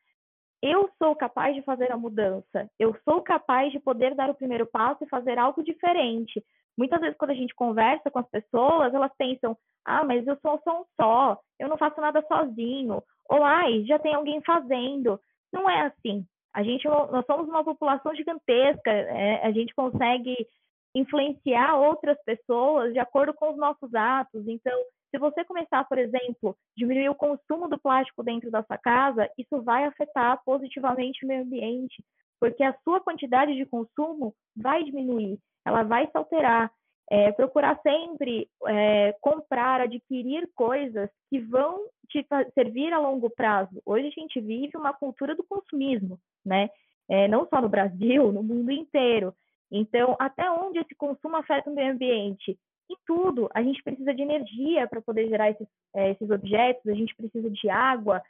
[0.62, 4.66] eu sou capaz de fazer a mudança, eu sou capaz de poder dar o primeiro
[4.66, 6.42] passo e fazer algo diferente.
[6.77, 10.61] Muitas vezes, quando a gente conversa com as pessoas, elas pensam: ah, mas eu sou
[10.62, 15.21] só um só, eu não faço nada sozinho, ou ai, já tem alguém fazendo.
[15.53, 16.25] Não é assim.
[16.55, 20.35] A gente, nós somos uma população gigantesca, é, a gente consegue
[20.94, 24.47] influenciar outras pessoas de acordo com os nossos atos.
[24.47, 24.79] Então,
[25.11, 29.62] se você começar, por exemplo, diminuir o consumo do plástico dentro da sua casa, isso
[29.62, 32.05] vai afetar positivamente o meio ambiente,
[32.40, 36.73] porque a sua quantidade de consumo vai diminuir ela vai se alterar.
[37.11, 43.81] É, procurar sempre é, comprar, adquirir coisas que vão te servir a longo prazo.
[43.87, 46.68] Hoje a gente vive uma cultura do consumismo, né?
[47.09, 49.35] É, não só no Brasil, no mundo inteiro.
[49.73, 52.59] Então, até onde esse consumo afeta o meio ambiente?
[52.90, 53.48] Em tudo.
[53.55, 57.51] A gente precisa de energia para poder gerar esses, é, esses objetos, a gente precisa
[57.51, 58.22] de água.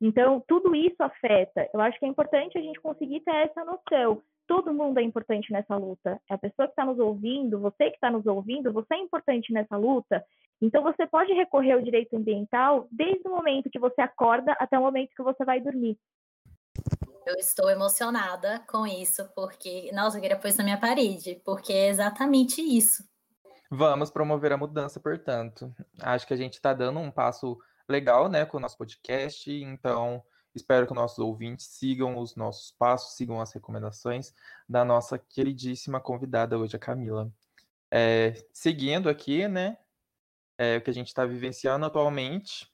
[0.00, 1.68] Então, tudo isso afeta.
[1.72, 5.52] Eu acho que é importante a gente conseguir ter essa noção todo mundo é importante
[5.52, 6.20] nessa luta.
[6.30, 9.52] É a pessoa que está nos ouvindo, você que está nos ouvindo, você é importante
[9.52, 10.24] nessa luta.
[10.60, 14.82] Então você pode recorrer ao direito ambiental desde o momento que você acorda até o
[14.82, 15.98] momento que você vai dormir.
[17.26, 21.72] Eu estou emocionada com isso, porque, nossa, eu queria pôr isso na minha parede, porque
[21.72, 23.02] é exatamente isso.
[23.70, 25.74] Vamos promover a mudança, portanto.
[26.00, 30.22] Acho que a gente está dando um passo legal, né, com o nosso podcast, então
[30.54, 34.32] espero que nossos ouvintes sigam os nossos passos, sigam as recomendações
[34.68, 37.30] da nossa queridíssima convidada hoje, a Camila.
[37.90, 39.78] É, seguindo aqui, né,
[40.58, 42.70] é, o que a gente está vivenciando atualmente,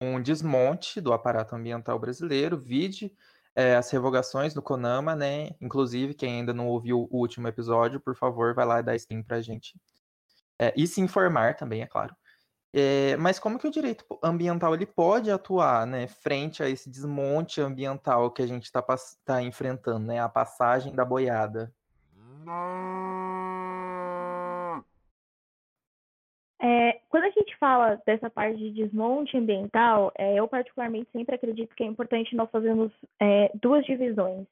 [0.00, 3.12] um desmonte do aparato ambiental brasileiro, vide
[3.54, 5.50] é, as revogações no CONAMA, né?
[5.60, 9.22] Inclusive, quem ainda não ouviu o último episódio, por favor, vai lá e dá stream
[9.22, 9.74] pra gente.
[10.58, 12.14] É, e se informar também, é claro.
[12.72, 17.60] É, mas como que o direito ambiental ele pode atuar, né, frente a esse desmonte
[17.60, 18.84] ambiental que a gente está
[19.24, 21.72] tá enfrentando, né, a passagem da boiada?
[26.60, 31.74] É, quando a gente fala dessa parte de desmonte ambiental, é, eu particularmente sempre acredito
[31.74, 34.46] que é importante nós fazermos é, duas divisões.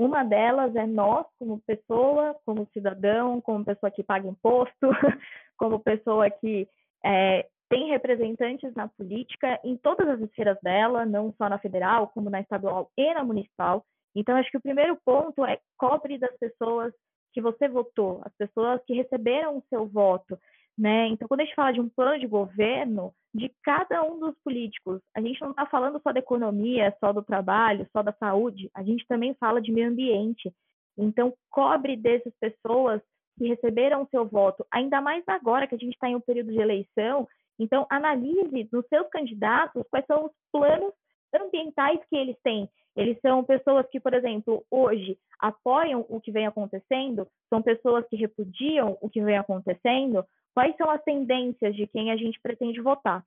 [0.00, 4.72] Uma delas é nós, como pessoa, como cidadão, como pessoa que paga imposto,
[5.58, 6.66] como pessoa que
[7.04, 12.30] é, tem representantes na política em todas as esferas dela, não só na federal, como
[12.30, 13.84] na estadual e na municipal.
[14.16, 16.94] Então, acho que o primeiro ponto é cobre das pessoas
[17.34, 20.38] que você votou, as pessoas que receberam o seu voto.
[20.78, 21.08] Né?
[21.08, 25.00] Então, quando a gente fala de um plano de governo de cada um dos políticos,
[25.14, 28.82] a gente não está falando só da economia, só do trabalho, só da saúde, a
[28.82, 30.52] gente também fala de meio ambiente.
[30.96, 33.00] Então, cobre dessas pessoas
[33.38, 36.52] que receberam o seu voto, ainda mais agora que a gente está em um período
[36.52, 37.28] de eleição.
[37.58, 40.92] Então, analise nos seus candidatos quais são os planos
[41.34, 42.68] ambientais que eles têm.
[42.96, 48.16] Eles são pessoas que, por exemplo, hoje apoiam o que vem acontecendo, são pessoas que
[48.16, 53.24] repudiam o que vem acontecendo, quais são as tendências de quem a gente pretende votar.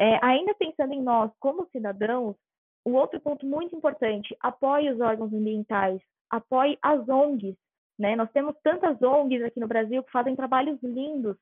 [0.00, 2.36] É, ainda pensando em nós como cidadãos,
[2.84, 7.56] o outro ponto muito importante, apoie os órgãos ambientais, apoie as ONGs.
[7.98, 8.16] Né?
[8.16, 11.36] Nós temos tantas ONGs aqui no Brasil que fazem trabalhos lindos.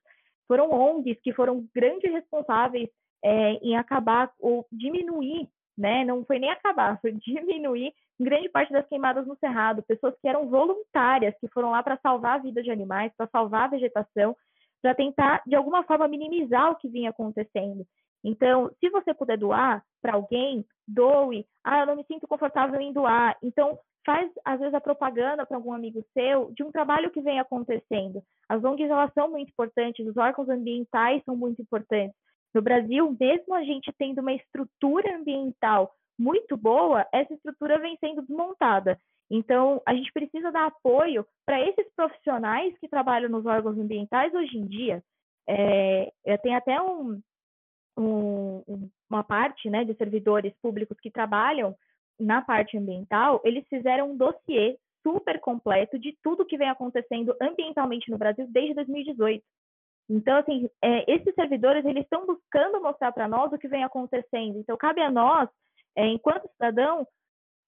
[0.46, 2.88] Foram ONGs que foram grandes responsáveis
[3.24, 6.04] é, em acabar ou diminuir, né?
[6.04, 9.82] não foi nem acabar, foi diminuir grande parte das queimadas no Cerrado.
[9.82, 13.64] Pessoas que eram voluntárias, que foram lá para salvar a vida de animais, para salvar
[13.64, 14.36] a vegetação
[14.82, 17.86] para tentar, de alguma forma, minimizar o que vinha acontecendo.
[18.22, 21.46] Então, se você puder doar para alguém, doe.
[21.64, 23.36] Ah, eu não me sinto confortável em doar.
[23.42, 27.38] Então, faz, às vezes, a propaganda para algum amigo seu de um trabalho que vem
[27.38, 28.22] acontecendo.
[28.48, 32.14] As ONGs, elas são muito importantes, os órgãos ambientais são muito importantes.
[32.54, 38.22] No Brasil, mesmo a gente tendo uma estrutura ambiental muito boa, essa estrutura vem sendo
[38.22, 39.00] desmontada.
[39.30, 44.58] Então, a gente precisa dar apoio para esses profissionais que trabalham nos órgãos ambientais hoje
[44.58, 45.02] em dia.
[45.48, 46.12] É,
[46.42, 47.20] tem até um,
[47.96, 51.76] um, uma parte né, de servidores públicos que trabalham
[52.20, 58.10] na parte ambiental, eles fizeram um dossiê super completo de tudo que vem acontecendo ambientalmente
[58.10, 59.42] no Brasil desde 2018.
[60.10, 64.58] Então, assim, é, esses servidores, eles estão buscando mostrar para nós o que vem acontecendo.
[64.58, 65.48] Então, cabe a nós,
[65.96, 67.06] é, enquanto cidadão,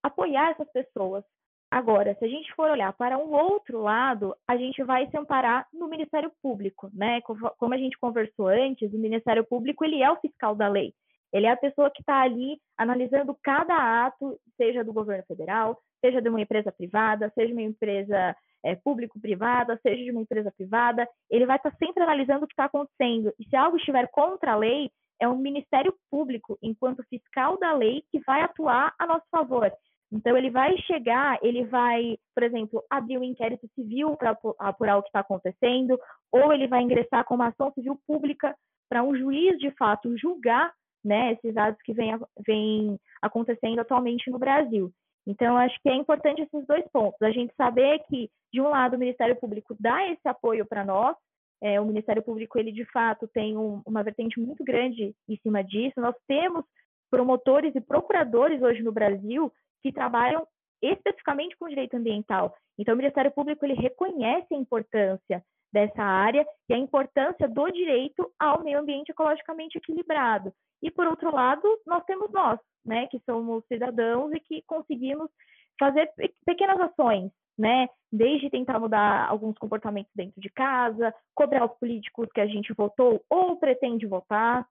[0.03, 1.25] apoiar essas pessoas.
[1.72, 5.66] Agora, se a gente for olhar para um outro lado, a gente vai se amparar
[5.72, 7.22] no Ministério Público, né?
[7.22, 10.92] Como a gente conversou antes, o Ministério Público ele é o fiscal da lei.
[11.32, 16.20] Ele é a pessoa que está ali analisando cada ato, seja do governo federal, seja
[16.20, 21.08] de uma empresa privada, seja de uma empresa é, público-privada, seja de uma empresa privada.
[21.30, 23.32] Ele vai estar tá sempre analisando o que está acontecendo.
[23.40, 28.04] E se algo estiver contra a lei, é o Ministério Público, enquanto fiscal da lei,
[28.11, 29.72] que vai atuar a nosso favor.
[30.12, 35.03] Então, ele vai chegar, ele vai, por exemplo, abrir um inquérito civil para apurar o
[35.03, 35.98] que está acontecendo,
[36.31, 38.55] ou ele vai ingressar com uma ação civil pública
[38.90, 40.70] para um juiz, de fato, julgar
[41.03, 42.12] né, esses atos que vêm
[42.46, 44.92] vem acontecendo atualmente no Brasil.
[45.27, 47.20] Então, acho que é importante esses dois pontos.
[47.22, 51.16] A gente saber que, de um lado, o Ministério Público dá esse apoio para nós,
[51.62, 55.62] é, o Ministério Público, ele de fato tem um, uma vertente muito grande em cima
[55.62, 56.01] disso.
[56.01, 56.64] Nós temos
[57.09, 60.47] promotores e procuradores hoje no Brasil que trabalham
[60.83, 62.55] especificamente com direito ambiental.
[62.79, 65.42] Então, o Ministério Público ele reconhece a importância
[65.73, 70.52] dessa área e a importância do direito ao meio ambiente ecologicamente equilibrado.
[70.83, 75.31] E, por outro lado, nós temos nós, né, que somos cidadãos e que conseguimos
[75.79, 76.11] fazer
[76.44, 82.40] pequenas ações, né, desde tentar mudar alguns comportamentos dentro de casa, cobrar os políticos que
[82.40, 84.67] a gente votou ou pretende votar.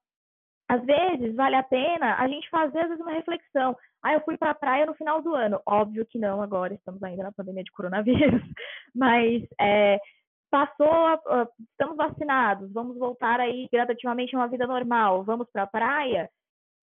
[0.72, 3.76] Às vezes, vale a pena a gente fazer, às vezes, uma reflexão.
[4.02, 5.62] Ah, eu fui para a praia no final do ano.
[5.66, 8.42] Óbvio que não, agora estamos ainda na pandemia de coronavírus.
[8.96, 10.00] Mas é,
[10.50, 11.20] passou,
[11.72, 16.30] estamos vacinados, vamos voltar aí gradativamente a uma vida normal, vamos para a praia.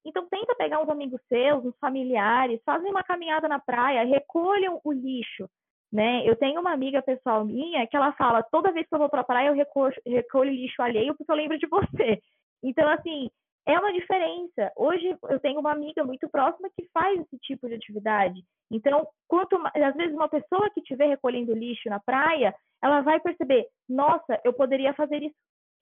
[0.05, 4.93] Então tenta pegar uns amigos seus, uns familiares, fazem uma caminhada na praia, recolham o
[4.93, 5.49] lixo,
[5.91, 6.28] né?
[6.28, 9.22] Eu tenho uma amiga pessoal minha que ela fala, toda vez que eu vou para
[9.22, 12.20] a praia eu recolho, recolho lixo alheio porque eu lembro de você.
[12.62, 13.30] Então, assim,
[13.68, 14.72] é uma diferença.
[14.74, 18.42] Hoje eu tenho uma amiga muito próxima que faz esse tipo de atividade.
[18.70, 23.66] Então, quanto às vezes uma pessoa que estiver recolhendo lixo na praia, ela vai perceber,
[23.86, 25.36] nossa, eu poderia fazer isso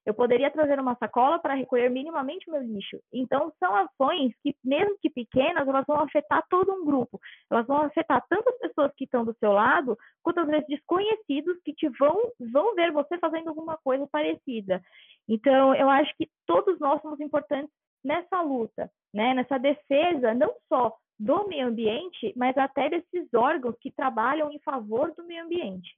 [0.06, 3.00] eu poderia trazer uma sacola para recolher minimamente meu lixo.
[3.12, 7.20] Então, são ações que, mesmo que pequenas, elas vão afetar todo um grupo.
[7.50, 11.58] Elas vão afetar tanto as pessoas que estão do seu lado, quanto às vezes desconhecidos
[11.64, 14.80] que te vão, vão ver você fazendo alguma coisa parecida.
[15.28, 19.34] Então, eu acho que todos nós somos importantes nessa luta, né?
[19.34, 25.12] nessa defesa, não só do meio ambiente, mas até desses órgãos que trabalham em favor
[25.16, 25.96] do meio ambiente.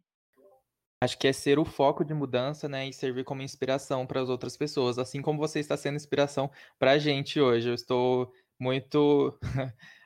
[1.01, 4.29] Acho que é ser o foco de mudança, né, e servir como inspiração para as
[4.29, 7.69] outras pessoas, assim como você está sendo inspiração para a gente hoje.
[7.69, 9.39] Eu estou muito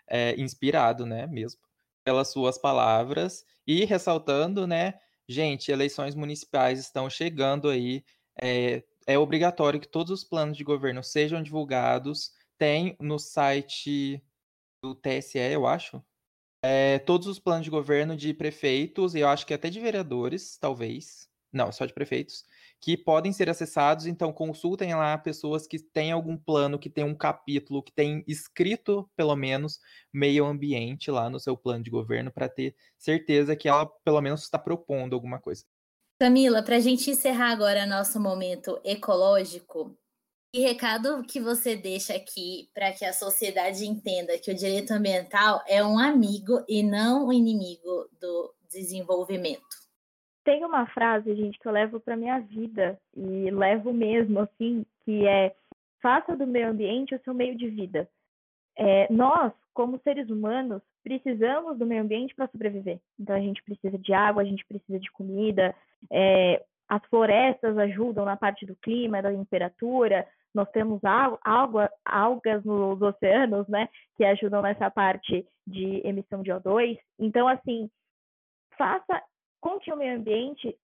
[0.06, 1.60] é, inspirado, né, mesmo,
[2.04, 4.94] pelas suas palavras e ressaltando, né,
[5.26, 8.04] gente, eleições municipais estão chegando aí.
[8.40, 12.32] É, é obrigatório que todos os planos de governo sejam divulgados.
[12.58, 14.22] Tem no site
[14.82, 16.04] do TSE, eu acho,
[16.62, 20.56] é, todos os planos de governo de prefeitos, e eu acho que até de vereadores,
[20.56, 21.28] talvez.
[21.52, 22.44] Não, só de prefeitos,
[22.80, 24.06] que podem ser acessados.
[24.06, 29.10] Então, consultem lá pessoas que têm algum plano, que tem um capítulo, que tem escrito,
[29.14, 29.78] pelo menos,
[30.12, 34.42] meio ambiente lá no seu plano de governo, para ter certeza que ela, pelo menos,
[34.42, 35.64] está propondo alguma coisa.
[36.18, 39.94] Camila, para a gente encerrar agora nosso momento ecológico,
[40.52, 45.62] que recado que você deixa aqui para que a sociedade entenda que o direito ambiental
[45.66, 49.62] é um amigo e não um inimigo do desenvolvimento?
[50.44, 55.26] Tem uma frase, gente, que eu levo para minha vida e levo mesmo, assim, que
[55.26, 55.54] é
[56.02, 58.06] faça do meio ambiente o seu meio de vida.
[58.76, 62.98] É, nós, como seres humanos, precisamos do meio ambiente para sobreviver.
[63.18, 65.74] Então, a gente precisa de água, a gente precisa de comida,
[66.10, 71.00] é, as florestas ajudam na parte do clima, da temperatura, nós temos
[72.04, 76.98] algas nos oceanos, né, que ajudam nessa parte de emissão de O2.
[77.18, 77.90] Então, assim,
[78.76, 79.22] faça
[79.60, 80.76] com que o meio ambiente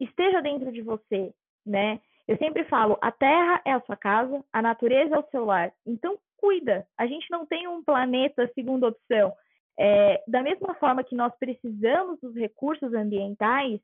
[0.00, 1.32] esteja dentro de você,
[1.64, 2.00] né?
[2.26, 5.72] Eu sempre falo, a Terra é a sua casa, a natureza é o seu lar.
[5.86, 6.86] Então, cuida.
[6.98, 9.32] A gente não tem um planeta segunda opção.
[9.78, 13.80] É, da mesma forma que nós precisamos dos recursos ambientais,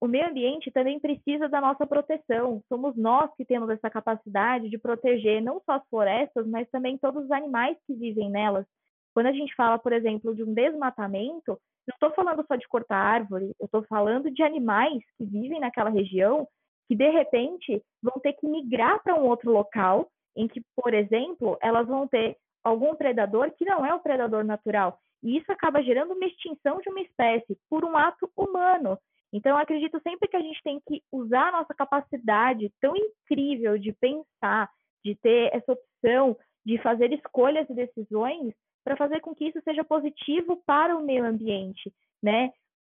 [0.00, 2.62] o meio ambiente também precisa da nossa proteção.
[2.68, 7.24] Somos nós que temos essa capacidade de proteger não só as florestas, mas também todos
[7.24, 8.66] os animais que vivem nelas.
[9.14, 12.96] Quando a gente fala, por exemplo, de um desmatamento, não estou falando só de cortar
[12.96, 16.46] árvore, eu estou falando de animais que vivem naquela região
[16.86, 21.56] que, de repente, vão ter que migrar para um outro local em que, por exemplo,
[21.62, 24.98] elas vão ter algum predador que não é o predador natural.
[25.22, 28.98] E isso acaba gerando uma extinção de uma espécie por um ato humano.
[29.36, 33.92] Então, acredito sempre que a gente tem que usar a nossa capacidade tão incrível de
[33.92, 34.70] pensar,
[35.04, 36.34] de ter essa opção
[36.64, 41.22] de fazer escolhas e decisões para fazer com que isso seja positivo para o meio
[41.22, 42.50] ambiente, né?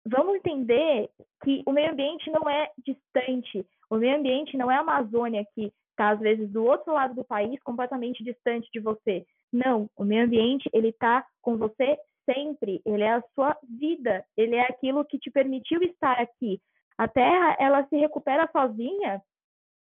[0.06, 1.10] Vamos entender
[1.44, 5.74] que o meio ambiente não é distante, o meio ambiente não é a Amazônia que
[5.92, 9.26] está às vezes do outro lado do país, completamente distante de você.
[9.52, 11.98] Não, o meio ambiente ele está com você
[12.32, 16.62] sempre, ele é a sua vida, ele é aquilo que te permitiu estar aqui.
[16.98, 19.22] A Terra, ela se recupera sozinha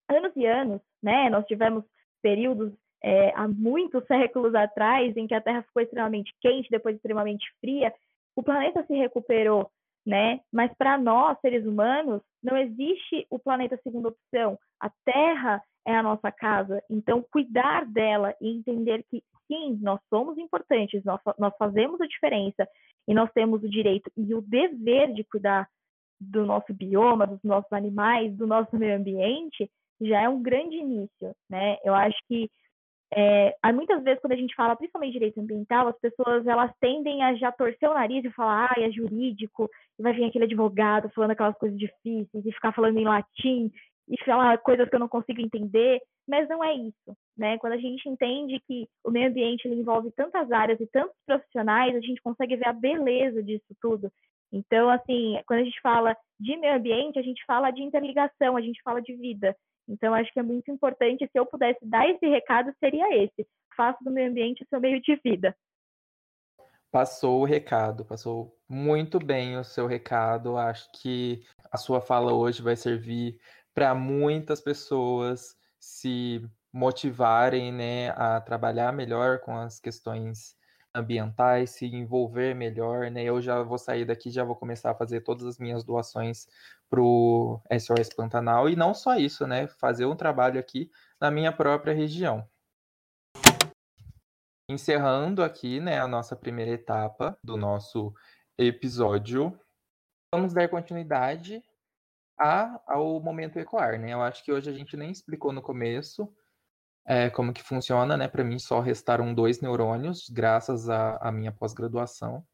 [0.10, 1.30] anos e anos, né?
[1.30, 1.84] Nós tivemos
[2.22, 2.74] períodos
[3.04, 7.94] é, há muitos séculos atrás em que a Terra ficou extremamente quente, depois extremamente fria.
[8.36, 9.72] O planeta se recuperou,
[10.06, 10.42] né?
[10.52, 14.60] Mas para nós, seres humanos, não existe o planeta segunda opção.
[14.80, 16.82] A Terra é a nossa casa.
[16.90, 22.68] Então, cuidar dela e entender que sim, nós somos importantes, nós, nós fazemos a diferença
[23.08, 25.68] e nós temos o direito e o dever de cuidar
[26.20, 29.70] do nosso bioma, dos nossos animais, do nosso meio ambiente,
[30.02, 31.78] já é um grande início, né?
[31.84, 32.50] Eu acho que
[33.14, 37.36] é, muitas vezes quando a gente fala, principalmente direito ambiental, as pessoas elas tendem a
[37.36, 41.32] já torcer o nariz e falar, ah, é jurídico, e vai vir aquele advogado falando
[41.32, 43.72] aquelas coisas difíceis e ficar falando em latim
[44.08, 47.58] e falar coisas que eu não consigo entender, mas não é isso, né?
[47.58, 52.00] Quando a gente entende que o meio ambiente envolve tantas áreas e tantos profissionais, a
[52.00, 54.12] gente consegue ver a beleza disso tudo.
[54.52, 58.62] Então, assim, quando a gente fala de meio ambiente, a gente fala de interligação, a
[58.62, 59.56] gente fala de vida.
[59.88, 63.48] Então, acho que é muito importante, se eu pudesse dar esse recado, seria esse.
[63.76, 65.56] Faça do meio ambiente o seu meio de vida.
[66.92, 70.58] Passou o recado, passou muito bem o seu recado.
[70.58, 73.38] Acho que a sua fala hoje vai servir
[73.76, 80.56] para muitas pessoas se motivarem né, a trabalhar melhor com as questões
[80.96, 83.24] ambientais, se envolver melhor, né?
[83.24, 86.48] Eu já vou sair daqui, já vou começar a fazer todas as minhas doações
[86.90, 89.68] para o SOS Pantanal e não só isso, né?
[89.68, 92.48] Fazer um trabalho aqui na minha própria região.
[94.70, 98.14] Encerrando aqui, né, a nossa primeira etapa do nosso
[98.58, 99.60] episódio,
[100.34, 101.62] vamos dar continuidade
[102.38, 104.14] a, ao momento ecoar, né?
[104.14, 106.32] Eu acho que hoje a gente nem explicou no começo
[107.06, 108.28] é, como que funciona, né?
[108.28, 112.46] Para mim só restaram dois neurônios, graças à minha pós-graduação.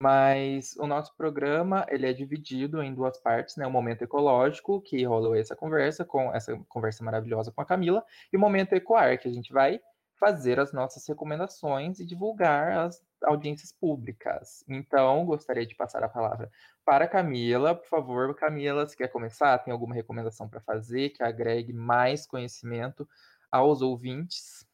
[0.00, 3.66] Mas o nosso programa ele é dividido em duas partes, né?
[3.66, 8.36] O momento ecológico, que rolou essa conversa com essa conversa maravilhosa com a Camila, e
[8.36, 9.80] o momento ecoar, que a gente vai
[10.18, 14.64] fazer as nossas recomendações e divulgar as audiências públicas.
[14.68, 16.50] Então, gostaria de passar a palavra
[16.84, 17.74] para a Camila.
[17.74, 19.58] Por favor, Camila, se quer começar?
[19.58, 23.08] Tem alguma recomendação para fazer que agregue mais conhecimento
[23.50, 24.66] aos ouvintes?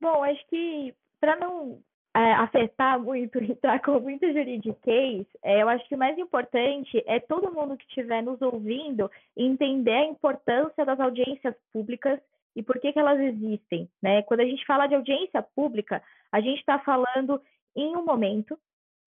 [0.00, 1.82] Bom, acho que para não
[2.14, 7.18] é, afetar muito, entrar com muita juridiquês, é, eu acho que o mais importante é
[7.20, 12.20] todo mundo que estiver nos ouvindo entender a importância das audiências públicas
[12.56, 13.88] e por que, que elas existem.
[14.02, 14.22] Né?
[14.22, 17.40] Quando a gente fala de audiência pública, a gente está falando
[17.76, 18.58] em um momento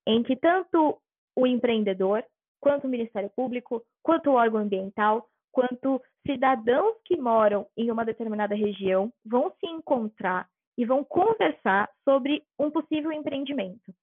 [0.08, 0.98] em que tanto
[1.36, 2.24] o empreendedor,
[2.60, 8.56] quanto o Ministério Público, quanto o órgão ambiental, quanto cidadãos que moram em uma determinada
[8.56, 13.94] região vão se encontrar e vão conversar sobre um possível empreendimento.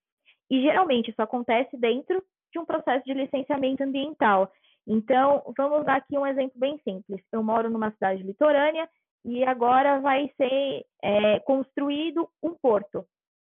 [0.51, 2.23] E geralmente isso acontece dentro
[2.53, 4.51] de um processo de licenciamento ambiental.
[4.87, 7.23] Então, vamos dar aqui um exemplo bem simples.
[7.31, 8.89] Eu moro numa cidade litorânea
[9.25, 13.05] e agora vai ser é, construído um porto.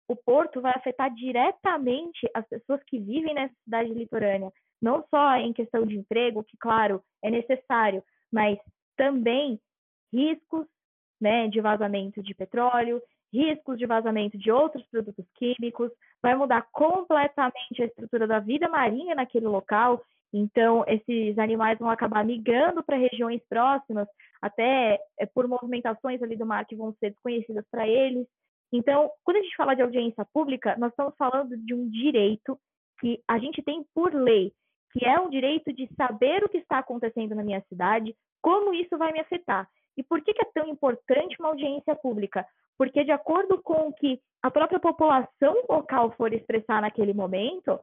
[0.07, 4.51] O porto vai afetar diretamente as pessoas que vivem nessa cidade litorânea,
[4.81, 8.57] não só em questão de emprego, que, claro, é necessário, mas
[8.97, 9.59] também
[10.11, 10.65] riscos
[11.21, 13.01] né, de vazamento de petróleo,
[13.31, 15.91] riscos de vazamento de outros produtos químicos,
[16.21, 20.01] vai mudar completamente a estrutura da vida marinha naquele local.
[20.33, 24.07] Então, esses animais vão acabar migrando para regiões próximas,
[24.41, 28.27] até é, por movimentações ali do mar que vão ser desconhecidas para eles.
[28.71, 32.57] Então, quando a gente fala de audiência pública, nós estamos falando de um direito
[32.99, 34.53] que a gente tem por lei,
[34.91, 38.97] que é um direito de saber o que está acontecendo na minha cidade, como isso
[38.97, 39.67] vai me afetar.
[39.97, 42.45] E por que, que é tão importante uma audiência pública?
[42.77, 47.79] Porque, de acordo com o que a própria população local for expressar naquele momento,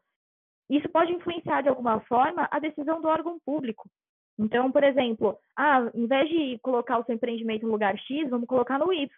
[0.69, 3.89] isso pode influenciar de alguma forma a decisão do órgão público.
[4.39, 8.47] Então, por exemplo, ah, em vez de colocar o seu empreendimento no lugar X, vamos
[8.47, 9.09] colocar no Y,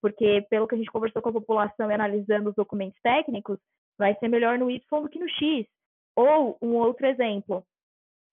[0.00, 3.58] porque pelo que a gente conversou com a população e analisando os documentos técnicos,
[3.98, 5.66] vai ser melhor no Y do que no X.
[6.14, 7.64] Ou um outro exemplo,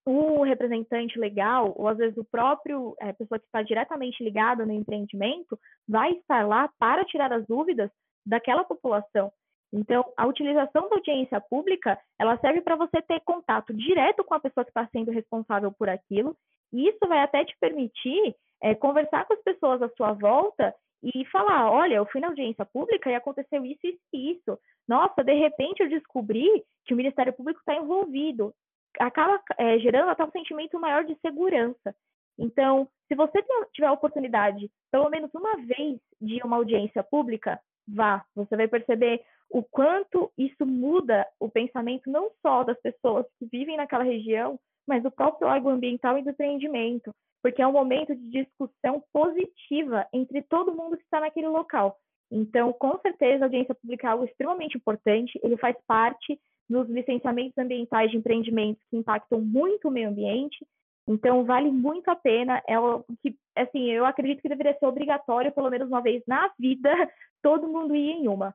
[0.06, 4.72] o representante legal, ou às vezes o próprio é, pessoa que está diretamente ligada no
[4.72, 7.90] empreendimento, vai estar lá para tirar as dúvidas
[8.24, 9.30] daquela população.
[9.72, 14.40] Então, a utilização da audiência pública, ela serve para você ter contato direto com a
[14.40, 16.36] pessoa que está sendo responsável por aquilo,
[16.72, 21.24] e isso vai até te permitir é, conversar com as pessoas à sua volta e
[21.26, 23.80] falar, olha, eu fui na audiência pública e aconteceu isso
[24.12, 24.58] e isso.
[24.86, 28.52] Nossa, de repente eu descobri que o Ministério Público está envolvido.
[28.98, 31.94] Acaba é, gerando até um sentimento maior de segurança.
[32.38, 38.24] Então, se você tiver a oportunidade, pelo menos uma vez, de uma audiência pública, vá.
[38.34, 43.76] Você vai perceber o quanto isso muda o pensamento não só das pessoas que vivem
[43.76, 48.30] naquela região, mas do próprio órgão ambiental e do empreendimento, porque é um momento de
[48.30, 51.96] discussão positiva entre todo mundo que está naquele local.
[52.30, 56.38] Então, com certeza, a audiência pública é algo extremamente importante, ele faz parte
[56.68, 60.66] dos licenciamentos ambientais de empreendimentos que impactam muito o meio ambiente,
[61.06, 65.52] então vale muito a pena, é algo que, assim, eu acredito que deveria ser obrigatório,
[65.52, 66.90] pelo menos uma vez na vida,
[67.42, 68.54] todo mundo ir em uma.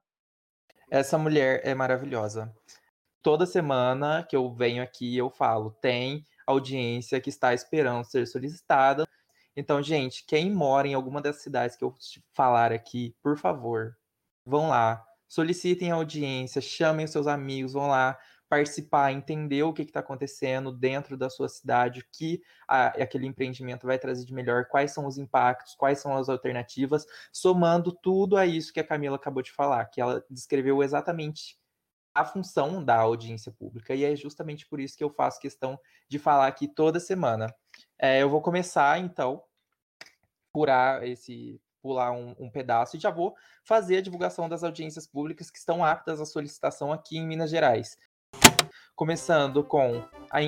[0.93, 2.55] Essa mulher é maravilhosa.
[3.23, 9.03] Toda semana que eu venho aqui, eu falo, tem audiência que está esperando ser solicitada.
[9.55, 11.95] Então, gente, quem mora em alguma das cidades que eu
[12.31, 13.97] falar aqui, por favor,
[14.45, 18.15] vão lá, solicitem audiência, chamem seus amigos, vão lá
[18.53, 23.87] participar, entender o que está acontecendo dentro da sua cidade, o que a, aquele empreendimento
[23.87, 28.45] vai trazer de melhor, quais são os impactos, quais são as alternativas, somando tudo a
[28.45, 31.57] isso que a Camila acabou de falar, que ela descreveu exatamente
[32.13, 36.19] a função da audiência pública, e é justamente por isso que eu faço questão de
[36.19, 37.51] falar aqui toda semana.
[37.97, 39.41] É, eu vou começar, então,
[40.53, 43.35] pular esse pular um, um, pedaço e já vou
[43.65, 47.97] fazer a divulgação das audiências públicas que estão aptas à solicitação aqui em Minas Gerais
[48.95, 50.03] começando com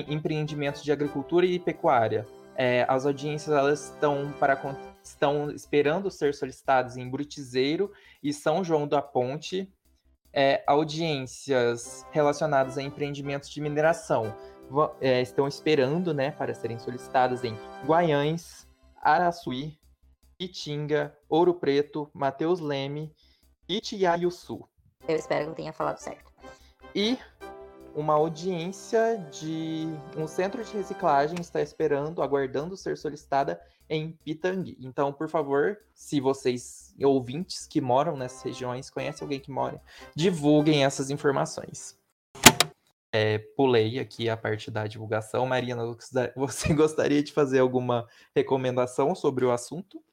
[0.08, 2.26] empreendimentos de agricultura e pecuária.
[2.56, 4.56] É, as audiências elas estão para
[5.02, 9.70] estão esperando ser solicitadas em Brutizeiro e São João da Ponte.
[10.32, 14.34] é, audiências relacionadas a empreendimentos de mineração
[15.00, 17.56] é, estão esperando né, para serem solicitadas em
[17.86, 18.66] Guaiães,
[19.00, 19.78] Araçuí,
[20.38, 23.14] Itinga, Ouro Preto, Mateus Leme
[23.68, 23.80] e
[24.30, 24.68] Sul.
[25.08, 26.30] Eu espero que eu tenha falado certo.
[26.94, 27.18] E
[27.96, 29.88] uma audiência de
[30.18, 34.76] um centro de reciclagem está esperando, aguardando ser solicitada em Pitangui.
[34.78, 39.80] Então, por favor, se vocês ouvintes que moram nessas regiões, conhecem alguém que mora,
[40.14, 41.98] divulguem essas informações.
[43.10, 45.46] É, pulei aqui a parte da divulgação.
[45.46, 45.82] Marina,
[46.36, 50.04] você gostaria de fazer alguma recomendação sobre o assunto?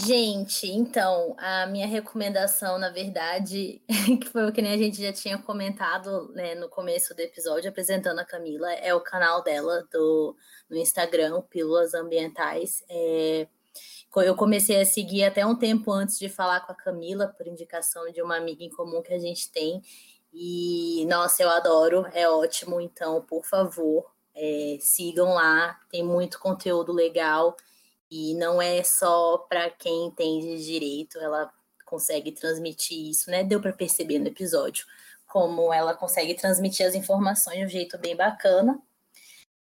[0.00, 3.82] Gente, então, a minha recomendação, na verdade,
[4.22, 7.68] que foi o que nem a gente já tinha comentado né, no começo do episódio,
[7.68, 10.36] apresentando a Camila, é o canal dela do,
[10.70, 12.84] no Instagram, Pílulas Ambientais.
[12.88, 13.48] É,
[14.16, 18.10] eu comecei a seguir até um tempo antes de falar com a Camila, por indicação
[18.12, 19.82] de uma amiga em comum que a gente tem.
[20.32, 22.80] E, nossa, eu adoro, é ótimo.
[22.80, 27.56] Então, por favor, é, sigam lá, tem muito conteúdo legal.
[28.10, 31.52] E não é só para quem entende direito, ela
[31.84, 33.44] consegue transmitir isso, né?
[33.44, 34.86] Deu para perceber no episódio
[35.26, 38.80] como ela consegue transmitir as informações de um jeito bem bacana.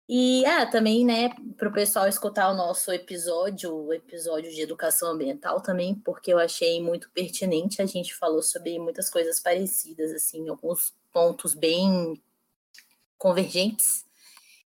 [0.07, 5.09] E ah, também, né, para o pessoal escutar o nosso episódio, o episódio de educação
[5.09, 7.81] ambiental também, porque eu achei muito pertinente.
[7.81, 12.21] A gente falou sobre muitas coisas parecidas, assim, alguns pontos bem
[13.17, 14.04] convergentes.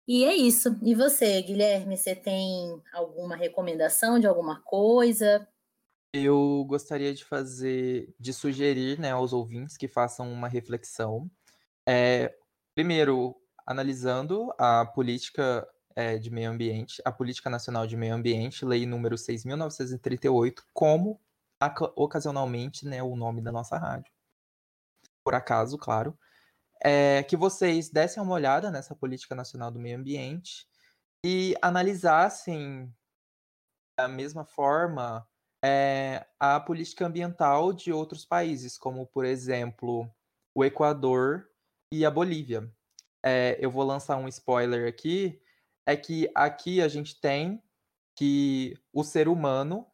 [0.06, 0.76] E é isso.
[0.82, 5.46] E você, Guilherme, você tem alguma recomendação de alguma coisa?
[6.12, 11.30] Eu gostaria de fazer, de sugerir né, aos ouvintes que façam uma reflexão.
[11.88, 12.34] É,
[12.74, 18.84] primeiro, analisando a política é, de meio ambiente, a Política Nacional de Meio Ambiente, Lei
[18.84, 21.20] número 6.938, como
[21.94, 24.12] ocasionalmente né, o nome da nossa rádio.
[25.22, 26.18] Por acaso, claro
[26.84, 30.66] é, que vocês dessem uma olhada nessa política nacional do meio ambiente
[31.24, 32.92] e analisassem
[33.96, 35.26] da mesma forma
[35.64, 40.10] é, a política ambiental de outros países, como por exemplo
[40.54, 41.48] o Equador
[41.92, 42.68] e a Bolívia.
[43.24, 45.40] É, eu vou lançar um spoiler aqui,
[45.86, 47.62] é que aqui a gente tem
[48.16, 49.86] que o ser humano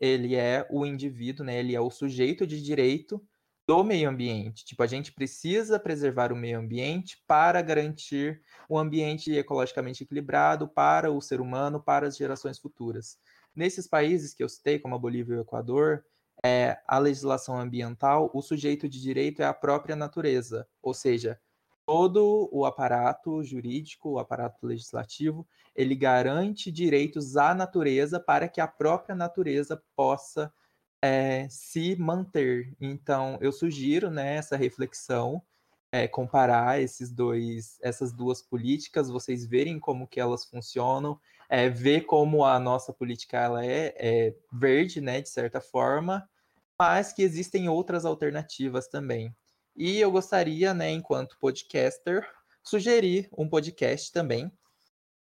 [0.00, 1.60] ele é o indivíduo, né?
[1.60, 3.24] Ele é o sujeito de direito
[3.72, 4.66] do meio ambiente.
[4.66, 11.10] Tipo, a gente precisa preservar o meio ambiente para garantir um ambiente ecologicamente equilibrado para
[11.10, 13.16] o ser humano, para as gerações futuras.
[13.56, 16.04] Nesses países que eu citei, como a Bolívia e o Equador,
[16.44, 21.40] é, a legislação ambiental, o sujeito de direito é a própria natureza, ou seja,
[21.86, 28.68] todo o aparato jurídico, o aparato legislativo, ele garante direitos à natureza para que a
[28.68, 30.52] própria natureza possa
[31.02, 32.74] é, se manter.
[32.80, 35.42] Então, eu sugiro né, essa reflexão,
[35.90, 42.02] é, comparar esses dois, essas duas políticas, vocês verem como que elas funcionam, é, ver
[42.02, 46.26] como a nossa política ela é, é verde, né, de certa forma,
[46.78, 49.34] mas que existem outras alternativas também.
[49.76, 52.26] E eu gostaria, né, enquanto podcaster,
[52.62, 54.50] sugerir um podcast também,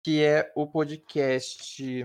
[0.02, 2.04] que é o podcast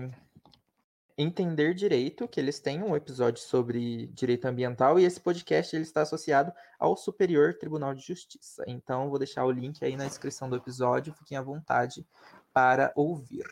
[1.18, 6.02] Entender Direito, que eles têm um episódio sobre direito ambiental e esse podcast ele está
[6.02, 8.62] associado ao Superior Tribunal de Justiça.
[8.66, 12.06] Então vou deixar o link aí na descrição do episódio, fiquem à vontade
[12.52, 13.46] para ouvir.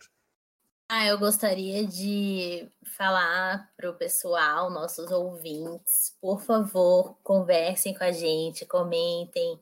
[0.90, 8.12] Ah, eu gostaria de falar para o pessoal, nossos ouvintes, por favor, conversem com a
[8.12, 9.58] gente, comentem,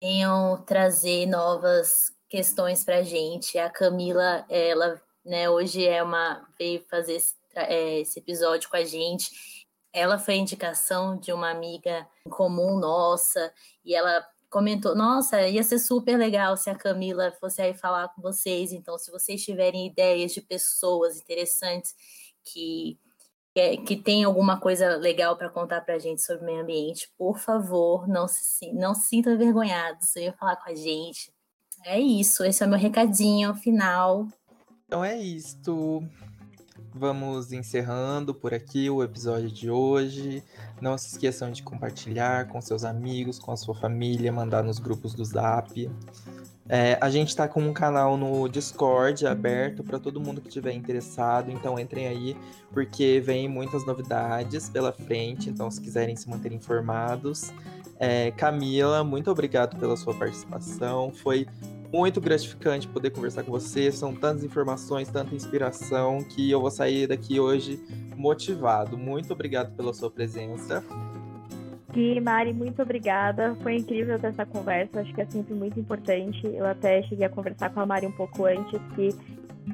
[0.00, 3.58] venham trazer novas questões para a gente.
[3.58, 5.48] A Camila, ela né?
[5.48, 9.30] Hoje é uma veio fazer esse, é, esse episódio com a gente.
[9.92, 13.52] Ela foi indicação de uma amiga comum nossa
[13.84, 18.22] e ela comentou: Nossa, ia ser super legal se a Camila fosse aí falar com
[18.22, 18.72] vocês.
[18.72, 21.94] Então, se vocês tiverem ideias de pessoas interessantes
[22.44, 22.98] que
[23.86, 27.38] que tem alguma coisa legal para contar para a gente sobre o meio ambiente, por
[27.38, 31.32] favor, não se, não se sintam envergonhados, venham falar com a gente.
[31.84, 34.26] É isso, esse é o meu recadinho final.
[34.86, 36.02] Então é isto.
[36.94, 40.42] Vamos encerrando por aqui o episódio de hoje.
[40.80, 45.14] Não se esqueçam de compartilhar com seus amigos, com a sua família, mandar nos grupos
[45.14, 45.90] do Zap.
[46.68, 50.72] É, a gente está com um canal no Discord aberto para todo mundo que estiver
[50.72, 52.36] interessado, então entrem aí,
[52.72, 55.50] porque vem muitas novidades pela frente.
[55.50, 57.52] Então, se quiserem se manter informados.
[57.98, 61.12] É, Camila, muito obrigado pela sua participação.
[61.12, 61.46] Foi
[61.92, 63.90] muito gratificante poder conversar com você.
[63.92, 67.80] São tantas informações, tanta inspiração que eu vou sair daqui hoje
[68.16, 68.96] motivado.
[68.98, 70.84] Muito obrigado pela sua presença.
[71.92, 73.54] Gui, Mari, muito obrigada.
[73.62, 75.00] Foi incrível ter essa conversa.
[75.00, 76.44] Acho que é sempre muito importante.
[76.44, 79.10] Eu até cheguei a conversar com a Mari um pouco antes, que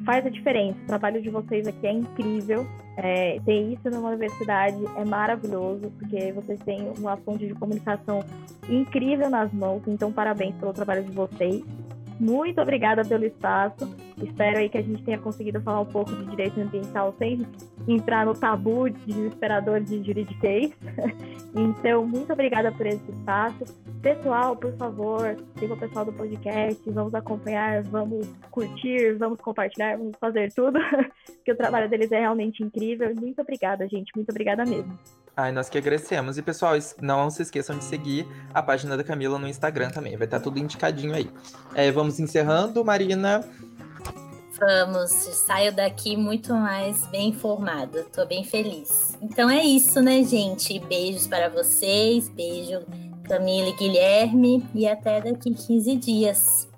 [0.05, 0.79] faz a diferença.
[0.83, 2.67] O trabalho de vocês aqui é incrível.
[2.99, 8.23] É, ter isso numa universidade é maravilhoso, porque vocês têm uma fonte de comunicação
[8.69, 9.83] incrível nas mãos.
[9.87, 11.65] Então, parabéns pelo trabalho de vocês.
[12.21, 13.89] Muito obrigada pelo espaço.
[14.23, 17.47] Espero aí que a gente tenha conseguido falar um pouco de direito ambiental sem
[17.89, 20.73] entrar no tabu desesperador de juridiquês.
[21.53, 23.65] Então, muito obrigada por esse espaço.
[24.01, 30.15] Pessoal, por favor, siga o pessoal do podcast, vamos acompanhar, vamos curtir, vamos compartilhar, vamos
[30.21, 30.79] fazer tudo,
[31.27, 33.13] porque o trabalho deles é realmente incrível.
[33.17, 34.13] Muito obrigada, gente.
[34.15, 34.97] Muito obrigada mesmo.
[35.37, 36.39] Ai, nós que agradecemos.
[36.39, 40.17] E, pessoal, não se esqueçam de seguir a página da Camila no Instagram também.
[40.17, 41.31] Vai estar tudo indicadinho aí.
[41.75, 43.45] É, vamos encerrando, Marina.
[44.61, 48.05] Vamos, saio daqui muito mais bem informada.
[48.13, 49.17] Tô bem feliz.
[49.23, 50.79] Então é isso, né, gente?
[50.81, 52.83] Beijos para vocês, beijo
[53.25, 56.70] Camila e Guilherme e até daqui 15 dias.